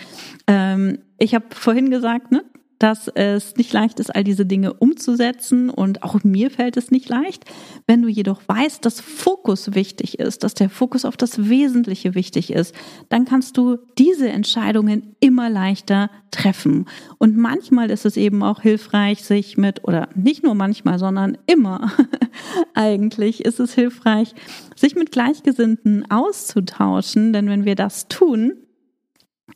ähm, 0.46 0.98
ich 1.18 1.34
habe 1.34 1.46
vorhin 1.50 1.90
gesagt, 1.90 2.32
ne, 2.32 2.44
dass 2.78 3.08
es 3.08 3.56
nicht 3.56 3.72
leicht 3.72 4.00
ist, 4.00 4.14
all 4.14 4.24
diese 4.24 4.44
Dinge 4.44 4.74
umzusetzen 4.74 5.70
und 5.70 6.02
auch 6.02 6.22
mir 6.22 6.50
fällt 6.50 6.76
es 6.76 6.90
nicht 6.90 7.08
leicht. 7.08 7.44
Wenn 7.86 8.02
du 8.02 8.08
jedoch 8.08 8.42
weißt, 8.46 8.84
dass 8.84 9.00
Fokus 9.00 9.74
wichtig 9.74 10.18
ist, 10.18 10.44
dass 10.44 10.54
der 10.54 10.68
Fokus 10.68 11.04
auf 11.04 11.16
das 11.16 11.48
Wesentliche 11.48 12.14
wichtig 12.14 12.52
ist, 12.52 12.74
dann 13.08 13.24
kannst 13.24 13.56
du 13.56 13.78
diese 13.96 14.28
Entscheidungen 14.28 15.14
immer 15.20 15.48
leichter 15.48 16.10
treffen. 16.30 16.86
Und 17.18 17.36
manchmal 17.36 17.90
ist 17.90 18.04
es 18.04 18.16
eben 18.16 18.42
auch 18.42 18.60
hilfreich, 18.60 19.22
sich 19.22 19.56
mit, 19.56 19.84
oder 19.84 20.08
nicht 20.14 20.42
nur 20.42 20.54
manchmal, 20.54 20.98
sondern 20.98 21.38
immer 21.46 21.92
eigentlich 22.74 23.44
ist 23.44 23.60
es 23.60 23.72
hilfreich, 23.72 24.34
sich 24.76 24.96
mit 24.96 25.12
Gleichgesinnten 25.12 26.10
auszutauschen, 26.10 27.32
denn 27.32 27.48
wenn 27.48 27.64
wir 27.64 27.76
das 27.76 28.08
tun, 28.08 28.54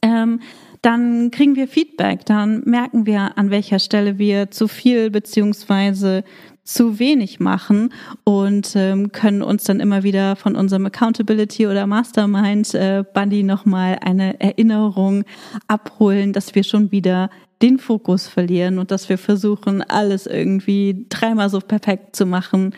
ähm, 0.02 0.40
dann 0.82 1.30
kriegen 1.30 1.56
wir 1.56 1.68
Feedback, 1.68 2.24
dann 2.24 2.62
merken 2.64 3.06
wir, 3.06 3.36
an 3.36 3.50
welcher 3.50 3.78
Stelle 3.78 4.18
wir 4.18 4.50
zu 4.50 4.68
viel 4.68 5.10
beziehungsweise 5.10 6.24
zu 6.68 6.98
wenig 6.98 7.40
machen 7.40 7.94
und 8.24 8.76
ähm, 8.76 9.10
können 9.10 9.42
uns 9.42 9.64
dann 9.64 9.80
immer 9.80 10.02
wieder 10.02 10.36
von 10.36 10.54
unserem 10.54 10.84
Accountability 10.84 11.66
oder 11.66 11.86
Mastermind 11.86 12.74
äh, 12.74 13.04
Buddy 13.14 13.42
nochmal 13.42 13.98
eine 14.02 14.38
Erinnerung 14.38 15.24
abholen, 15.66 16.34
dass 16.34 16.54
wir 16.54 16.64
schon 16.64 16.92
wieder 16.92 17.30
den 17.62 17.78
Fokus 17.78 18.28
verlieren 18.28 18.78
und 18.78 18.90
dass 18.90 19.08
wir 19.08 19.16
versuchen, 19.16 19.82
alles 19.82 20.26
irgendwie 20.26 21.06
dreimal 21.08 21.48
so 21.48 21.58
perfekt 21.60 22.14
zu 22.14 22.26
machen, 22.26 22.74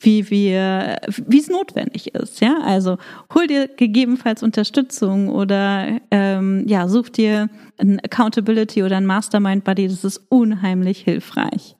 wie 0.00 0.30
wir, 0.30 1.00
wie 1.26 1.40
es 1.40 1.48
notwendig 1.48 2.14
ist. 2.14 2.40
Ja, 2.40 2.58
also 2.62 2.98
hol 3.34 3.46
dir 3.46 3.68
gegebenenfalls 3.68 4.42
Unterstützung 4.42 5.28
oder 5.28 6.00
ähm, 6.10 6.64
ja, 6.66 6.88
such 6.88 7.08
dir 7.10 7.48
ein 7.78 8.00
Accountability 8.00 8.82
oder 8.82 8.96
ein 8.96 9.06
Mastermind 9.06 9.64
Buddy. 9.64 9.88
Das 9.88 10.04
ist 10.04 10.20
unheimlich 10.28 11.00
hilfreich. 11.00 11.76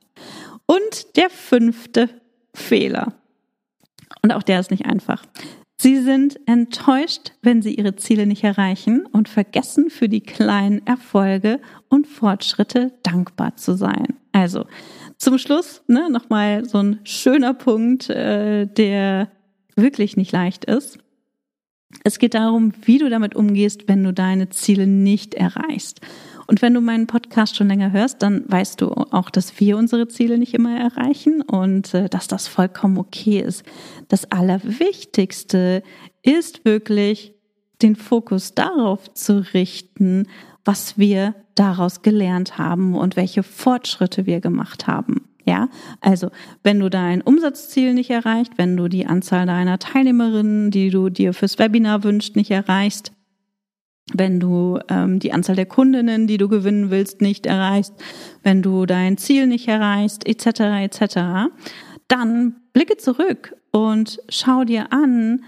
Und 0.67 1.17
der 1.17 1.31
fünfte 1.31 2.09
Fehler. 2.55 3.15
Und 4.23 4.33
auch 4.33 4.43
der 4.43 4.61
ist 4.61 4.71
nicht 4.71 4.87
einfach. 4.87 5.25
Sie 5.81 6.03
sind 6.03 6.41
enttäuscht, 6.47 7.33
wenn 7.41 7.63
sie 7.63 7.75
ihre 7.75 7.95
Ziele 7.95 8.27
nicht 8.27 8.43
erreichen 8.43 9.07
und 9.07 9.29
vergessen 9.29 9.91
für 9.91 10.09
die 10.09 10.23
kleinen 10.23 10.85
Erfolge 10.87 11.61
und 11.89 12.09
Fortschritte 12.09 12.93
dankbar 13.05 13.55
zu 13.57 13.77
sein. 13.77 14.18
Also 14.39 14.67
zum 15.17 15.37
Schluss 15.39 15.83
ne, 15.89 16.09
nochmal 16.11 16.65
so 16.65 16.79
ein 16.79 17.01
schöner 17.03 17.55
Punkt, 17.55 18.09
äh, 18.09 18.67
der 18.67 19.31
wirklich 19.75 20.17
nicht 20.17 20.31
leicht 20.33 20.65
ist. 20.65 20.99
Es 22.05 22.19
geht 22.19 22.35
darum, 22.35 22.73
wie 22.83 22.99
du 22.99 23.11
damit 23.11 23.35
umgehst, 23.35 23.89
wenn 23.89 24.05
du 24.05 24.13
deine 24.13 24.51
Ziele 24.51 24.87
nicht 24.87 25.35
erreichst. 25.35 26.01
Und 26.47 26.63
wenn 26.63 26.73
du 26.73 26.81
meinen 26.81 27.07
Podcast 27.07 27.57
schon 27.57 27.69
länger 27.69 27.93
hörst, 27.93 28.23
dann 28.23 28.45
weißt 28.47 28.81
du 28.81 28.93
auch, 28.93 29.31
dass 29.31 29.59
wir 29.59 29.77
unsere 29.77 30.07
Ziele 30.07 30.39
nicht 30.39 30.55
immer 30.55 30.79
erreichen 30.79 31.43
und 31.43 31.93
äh, 31.95 32.09
dass 32.09 32.29
das 32.29 32.47
vollkommen 32.47 32.99
okay 32.99 33.41
ist. 33.41 33.65
Das 34.09 34.31
Allerwichtigste 34.31 35.83
ist 36.23 36.65
wirklich, 36.65 37.35
den 37.83 37.97
Fokus 37.97 38.55
darauf 38.55 39.13
zu 39.15 39.53
richten, 39.55 40.27
was 40.69 40.99
wir 40.99 41.35
daraus 41.55 42.03
gelernt 42.03 42.59
haben 42.59 42.95
und 42.95 43.17
welche 43.17 43.43
Fortschritte 43.43 44.27
wir 44.27 44.43
gemacht 44.43 44.87
haben. 44.87 45.27
Ja, 45.47 45.71
also 46.03 46.29
wenn 46.63 46.79
du 46.79 46.91
dein 46.91 47.23
Umsatzziel 47.23 47.95
nicht 47.95 48.11
erreicht, 48.11 48.59
wenn 48.59 48.77
du 48.77 48.89
die 48.89 49.07
Anzahl 49.07 49.47
deiner 49.47 49.79
Teilnehmerinnen, 49.79 50.71
die 50.71 50.91
du 50.91 51.09
dir 51.09 51.33
fürs 51.33 51.59
Webinar 51.59 52.05
wünschst, 52.05 52.37
nicht 52.37 52.51
erreichst, 52.51 53.13
wenn 54.13 54.41
du 54.41 54.79
ähm, 54.91 55.21
die 55.21 55.33
Anzahl 55.33 55.57
der 55.57 55.65
Kundinnen, 55.65 56.27
die 56.27 56.37
du 56.37 56.49
gewinnen 56.49 56.91
willst, 56.91 57.23
nicht 57.23 57.47
erreichst, 57.47 57.95
wenn 58.43 58.61
du 58.61 58.85
dein 58.85 59.17
Ziel 59.17 59.47
nicht 59.47 59.69
erreichst, 59.69 60.27
etc., 60.29 60.61
etc., 60.83 61.51
dann 62.09 62.57
blicke 62.75 62.99
zurück 62.99 63.57
und 63.71 64.19
schau 64.29 64.65
dir 64.65 64.93
an, 64.93 65.45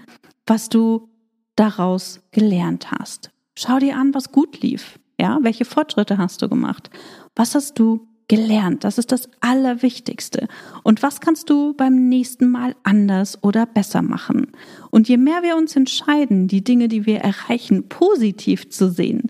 was 0.47 0.69
du 0.69 1.09
daraus 1.55 2.21
gelernt 2.31 2.89
hast. 2.89 3.29
Schau 3.55 3.77
dir 3.77 3.97
an, 3.97 4.15
was 4.15 4.31
gut 4.31 4.61
lief. 4.61 4.97
Ja, 5.21 5.37
welche 5.43 5.65
Fortschritte 5.65 6.17
hast 6.17 6.41
du 6.41 6.49
gemacht? 6.49 6.89
Was 7.35 7.53
hast 7.53 7.77
du 7.77 8.07
gelernt. 8.31 8.85
Das 8.85 8.97
ist 8.97 9.11
das 9.11 9.29
Allerwichtigste. 9.41 10.47
Und 10.83 11.03
was 11.03 11.19
kannst 11.19 11.49
du 11.49 11.73
beim 11.73 12.07
nächsten 12.07 12.49
Mal 12.49 12.77
anders 12.83 13.43
oder 13.43 13.65
besser 13.65 14.01
machen? 14.01 14.53
Und 14.89 15.09
je 15.09 15.17
mehr 15.17 15.43
wir 15.43 15.57
uns 15.57 15.75
entscheiden, 15.75 16.47
die 16.47 16.63
Dinge, 16.63 16.87
die 16.87 17.05
wir 17.05 17.17
erreichen, 17.17 17.89
positiv 17.89 18.69
zu 18.69 18.89
sehen, 18.89 19.23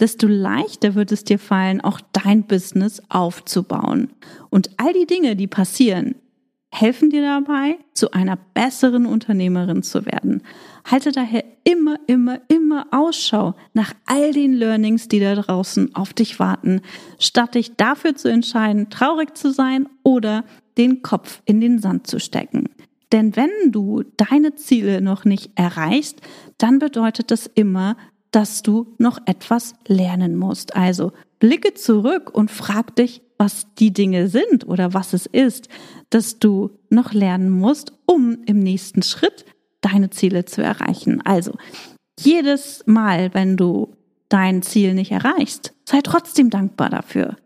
desto 0.00 0.26
leichter 0.26 0.94
wird 0.94 1.12
es 1.12 1.24
dir 1.24 1.38
fallen, 1.38 1.80
auch 1.80 1.98
dein 2.12 2.46
Business 2.46 3.00
aufzubauen. 3.08 4.10
Und 4.50 4.68
all 4.76 4.92
die 4.92 5.06
Dinge, 5.06 5.34
die 5.34 5.46
passieren, 5.46 6.16
helfen 6.72 7.10
dir 7.10 7.22
dabei, 7.22 7.78
zu 7.92 8.12
einer 8.12 8.38
besseren 8.54 9.04
Unternehmerin 9.04 9.82
zu 9.82 10.06
werden. 10.06 10.42
Halte 10.90 11.12
daher 11.12 11.44
immer, 11.64 11.96
immer, 12.06 12.40
immer 12.48 12.86
Ausschau 12.90 13.54
nach 13.74 13.92
all 14.06 14.32
den 14.32 14.54
Learnings, 14.54 15.06
die 15.06 15.20
da 15.20 15.34
draußen 15.34 15.94
auf 15.94 16.14
dich 16.14 16.40
warten, 16.40 16.80
statt 17.18 17.54
dich 17.54 17.76
dafür 17.76 18.14
zu 18.14 18.28
entscheiden, 18.28 18.88
traurig 18.88 19.36
zu 19.36 19.52
sein 19.52 19.86
oder 20.02 20.44
den 20.78 21.02
Kopf 21.02 21.42
in 21.44 21.60
den 21.60 21.78
Sand 21.78 22.06
zu 22.06 22.18
stecken. 22.18 22.70
Denn 23.12 23.36
wenn 23.36 23.50
du 23.70 24.02
deine 24.16 24.54
Ziele 24.54 25.02
noch 25.02 25.26
nicht 25.26 25.50
erreichst, 25.54 26.22
dann 26.56 26.78
bedeutet 26.78 27.30
das 27.30 27.46
immer, 27.54 27.96
dass 28.32 28.62
du 28.62 28.94
noch 28.98 29.18
etwas 29.26 29.74
lernen 29.86 30.36
musst. 30.36 30.74
Also 30.74 31.12
blicke 31.38 31.74
zurück 31.74 32.30
und 32.34 32.50
frag 32.50 32.96
dich, 32.96 33.22
was 33.38 33.66
die 33.78 33.92
Dinge 33.92 34.28
sind 34.28 34.66
oder 34.66 34.94
was 34.94 35.12
es 35.12 35.26
ist, 35.26 35.68
dass 36.10 36.38
du 36.38 36.70
noch 36.90 37.12
lernen 37.12 37.50
musst, 37.50 37.92
um 38.06 38.38
im 38.46 38.58
nächsten 38.58 39.02
Schritt 39.02 39.44
deine 39.80 40.10
Ziele 40.10 40.44
zu 40.44 40.62
erreichen. 40.62 41.20
Also 41.24 41.52
jedes 42.18 42.84
Mal, 42.86 43.34
wenn 43.34 43.56
du 43.56 43.94
dein 44.28 44.62
Ziel 44.62 44.94
nicht 44.94 45.12
erreichst, 45.12 45.74
sei 45.84 46.00
trotzdem 46.02 46.50
dankbar 46.50 46.88
dafür. 46.88 47.36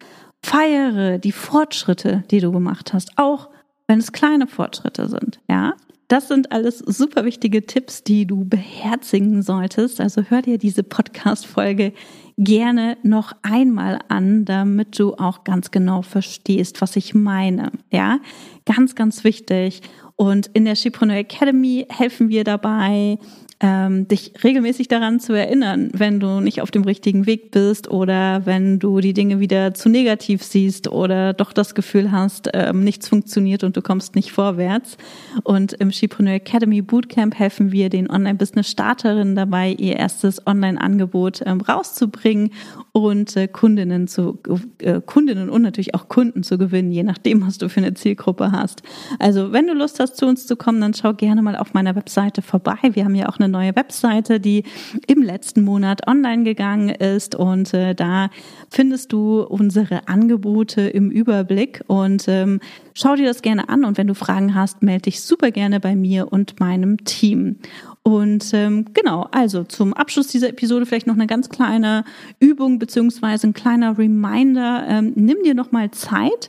Feiere 0.42 1.18
die 1.18 1.32
Fortschritte, 1.32 2.24
die 2.30 2.40
du 2.40 2.52
gemacht 2.52 2.92
hast, 2.92 3.10
auch 3.16 3.48
wenn 3.88 3.98
es 3.98 4.12
kleine 4.12 4.46
Fortschritte 4.46 5.08
sind, 5.08 5.40
ja? 5.48 5.74
Das 6.08 6.28
sind 6.28 6.52
alles 6.52 6.78
super 6.78 7.24
wichtige 7.24 7.66
Tipps, 7.66 8.04
die 8.04 8.26
du 8.26 8.44
beherzigen 8.44 9.42
solltest. 9.42 10.00
Also 10.00 10.22
hör 10.22 10.40
dir 10.40 10.56
diese 10.56 10.84
Podcast-Folge 10.84 11.92
gerne 12.38 12.96
noch 13.02 13.32
einmal 13.42 13.98
an, 14.08 14.44
damit 14.44 14.98
du 14.98 15.14
auch 15.14 15.42
ganz 15.42 15.70
genau 15.70 16.02
verstehst, 16.02 16.80
was 16.80 16.94
ich 16.96 17.14
meine. 17.14 17.72
Ja, 17.90 18.20
ganz, 18.64 18.94
ganz 18.94 19.24
wichtig. 19.24 19.82
Und 20.14 20.48
in 20.54 20.64
der 20.64 20.76
Shipreneur 20.76 21.16
Academy 21.16 21.86
helfen 21.90 22.28
wir 22.28 22.44
dabei, 22.44 23.18
ähm, 23.60 24.06
dich 24.06 24.32
regelmäßig 24.44 24.88
daran 24.88 25.18
zu 25.18 25.32
erinnern, 25.32 25.88
wenn 25.94 26.20
du 26.20 26.40
nicht 26.40 26.60
auf 26.60 26.70
dem 26.70 26.84
richtigen 26.84 27.24
Weg 27.24 27.52
bist 27.52 27.90
oder 27.90 28.44
wenn 28.44 28.78
du 28.78 29.00
die 29.00 29.14
Dinge 29.14 29.40
wieder 29.40 29.72
zu 29.72 29.88
negativ 29.88 30.42
siehst 30.42 30.88
oder 30.88 31.32
doch 31.32 31.54
das 31.54 31.74
Gefühl 31.74 32.12
hast, 32.12 32.50
ähm, 32.52 32.84
nichts 32.84 33.08
funktioniert 33.08 33.64
und 33.64 33.74
du 33.74 33.80
kommst 33.80 34.14
nicht 34.14 34.30
vorwärts. 34.30 34.98
Und 35.42 35.72
im 35.72 35.90
Shipreneur 35.90 36.34
Academy 36.34 36.82
Bootcamp 36.82 37.38
helfen 37.38 37.72
wir 37.72 37.88
den 37.88 38.10
Online-Business-Starterinnen 38.10 39.34
dabei, 39.34 39.72
ihr 39.72 39.96
erstes 39.96 40.46
Online-Angebot 40.46 41.42
ähm, 41.46 41.62
rauszubringen 41.62 42.50
und 42.92 43.36
äh, 43.36 43.48
Kundinnen 43.48 44.06
zu 44.06 44.38
äh, 44.80 45.00
Kundinnen 45.00 45.48
und 45.48 45.62
natürlich 45.62 45.94
auch 45.94 46.08
Kunden 46.08 46.42
zu 46.42 46.58
gewinnen, 46.58 46.92
je 46.92 47.04
nachdem, 47.04 47.46
was 47.46 47.56
du 47.56 47.70
für 47.70 47.80
eine 47.80 47.94
Zielgruppe 47.94 48.52
hast. 48.52 48.82
Also 49.18 49.52
wenn 49.52 49.66
du 49.66 49.72
Lust 49.72 49.98
hast, 49.98 50.16
zu 50.16 50.26
uns 50.26 50.46
zu 50.46 50.56
kommen, 50.56 50.82
dann 50.82 50.92
schau 50.92 51.14
gerne 51.14 51.40
mal 51.40 51.56
auf 51.56 51.72
meiner 51.72 51.96
Webseite 51.96 52.42
vorbei. 52.42 52.76
Wir 52.92 53.04
haben 53.04 53.14
ja 53.14 53.30
auch 53.30 53.38
eine 53.38 53.45
eine 53.46 53.52
neue 53.52 53.76
Webseite, 53.76 54.40
die 54.40 54.64
im 55.06 55.22
letzten 55.22 55.62
Monat 55.62 56.06
online 56.06 56.44
gegangen 56.44 56.90
ist 56.90 57.34
und 57.34 57.72
äh, 57.72 57.94
da 57.94 58.30
findest 58.70 59.12
du 59.12 59.42
unsere 59.42 60.08
Angebote 60.08 60.82
im 60.82 61.10
Überblick 61.10 61.82
und 61.86 62.28
ähm, 62.28 62.60
schau 62.94 63.16
dir 63.16 63.26
das 63.26 63.42
gerne 63.42 63.68
an 63.68 63.84
und 63.84 63.98
wenn 63.98 64.06
du 64.06 64.14
Fragen 64.14 64.54
hast, 64.54 64.82
melde 64.82 65.02
dich 65.02 65.22
super 65.22 65.50
gerne 65.50 65.80
bei 65.80 65.96
mir 65.96 66.32
und 66.32 66.60
meinem 66.60 67.04
Team. 67.04 67.56
Und 68.02 68.54
ähm, 68.54 68.84
genau, 68.94 69.26
also 69.32 69.64
zum 69.64 69.92
Abschluss 69.92 70.28
dieser 70.28 70.50
Episode 70.50 70.86
vielleicht 70.86 71.08
noch 71.08 71.16
eine 71.16 71.26
ganz 71.26 71.48
kleine 71.48 72.04
Übung 72.38 72.78
beziehungsweise 72.78 73.48
ein 73.48 73.52
kleiner 73.52 73.98
Reminder. 73.98 74.84
Ähm, 74.86 75.12
nimm 75.16 75.38
dir 75.42 75.54
noch 75.54 75.72
mal 75.72 75.90
Zeit 75.90 76.48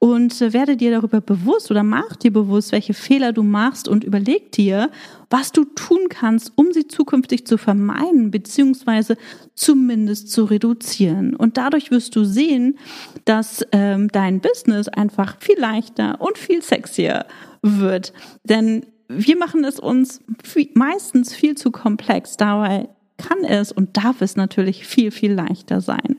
und 0.00 0.40
äh, 0.42 0.52
werde 0.52 0.76
dir 0.76 0.90
darüber 0.90 1.20
bewusst 1.20 1.70
oder 1.70 1.84
mach 1.84 2.16
dir 2.16 2.32
bewusst, 2.32 2.72
welche 2.72 2.92
Fehler 2.92 3.32
du 3.32 3.44
machst 3.44 3.86
und 3.86 4.02
überleg 4.02 4.50
dir, 4.50 4.90
was 5.30 5.52
du 5.52 5.64
tun 5.64 6.08
kannst, 6.08 6.52
um 6.56 6.72
sie 6.72 6.86
zukünftig 6.86 7.46
zu 7.46 7.58
vermeiden 7.58 8.30
beziehungsweise 8.30 9.16
zumindest 9.54 10.30
zu 10.30 10.44
reduzieren. 10.44 11.34
Und 11.34 11.56
dadurch 11.56 11.90
wirst 11.90 12.14
du 12.16 12.24
sehen, 12.24 12.78
dass 13.24 13.64
ähm, 13.72 14.08
dein 14.08 14.40
Business 14.40 14.88
einfach 14.88 15.36
viel 15.40 15.58
leichter 15.58 16.20
und 16.20 16.38
viel 16.38 16.62
sexier 16.62 17.26
wird. 17.62 18.12
Denn 18.44 18.86
wir 19.08 19.36
machen 19.36 19.64
es 19.64 19.78
uns 19.78 20.20
viel, 20.42 20.70
meistens 20.74 21.34
viel 21.34 21.56
zu 21.56 21.70
komplex. 21.70 22.36
Dabei 22.36 22.88
kann 23.16 23.44
es 23.44 23.72
und 23.72 23.96
darf 23.96 24.20
es 24.20 24.36
natürlich 24.36 24.86
viel, 24.86 25.10
viel 25.10 25.32
leichter 25.32 25.80
sein. 25.80 26.16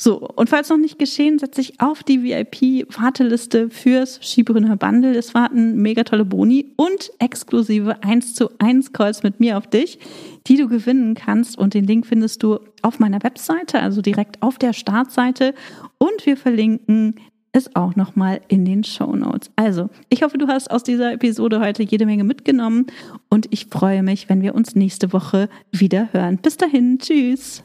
So, 0.00 0.20
und 0.20 0.48
falls 0.48 0.68
noch 0.68 0.76
nicht 0.76 0.98
geschehen, 1.00 1.40
setze 1.40 1.60
ich 1.60 1.80
auf 1.80 2.04
die 2.04 2.22
VIP-Warteliste 2.22 3.68
fürs 3.68 4.20
Skibrünner 4.22 4.76
Bundle. 4.76 5.16
Es 5.16 5.34
warten 5.34 5.82
mega 5.82 6.04
tolle 6.04 6.24
Boni 6.24 6.66
und 6.76 7.10
exklusive 7.18 8.00
1 8.04 8.34
zu 8.34 8.48
1 8.60 8.92
Calls 8.92 9.24
mit 9.24 9.40
mir 9.40 9.58
auf 9.58 9.66
dich, 9.66 9.98
die 10.46 10.56
du 10.56 10.68
gewinnen 10.68 11.14
kannst. 11.14 11.58
Und 11.58 11.74
den 11.74 11.84
Link 11.84 12.06
findest 12.06 12.44
du 12.44 12.60
auf 12.82 13.00
meiner 13.00 13.24
Webseite, 13.24 13.80
also 13.80 14.00
direkt 14.00 14.40
auf 14.40 14.56
der 14.56 14.72
Startseite. 14.72 15.52
Und 15.98 16.24
wir 16.24 16.36
verlinken 16.36 17.16
es 17.50 17.74
auch 17.74 17.96
nochmal 17.96 18.40
in 18.46 18.64
den 18.64 18.84
Show 18.84 19.16
Notes. 19.16 19.50
Also, 19.56 19.90
ich 20.10 20.22
hoffe, 20.22 20.38
du 20.38 20.46
hast 20.46 20.70
aus 20.70 20.84
dieser 20.84 21.12
Episode 21.12 21.58
heute 21.58 21.82
jede 21.82 22.06
Menge 22.06 22.22
mitgenommen 22.22 22.86
und 23.30 23.48
ich 23.50 23.66
freue 23.66 24.04
mich, 24.04 24.28
wenn 24.28 24.42
wir 24.42 24.54
uns 24.54 24.76
nächste 24.76 25.12
Woche 25.12 25.48
wieder 25.72 26.12
hören. 26.12 26.38
Bis 26.38 26.56
dahin, 26.56 26.98
tschüss. 27.00 27.64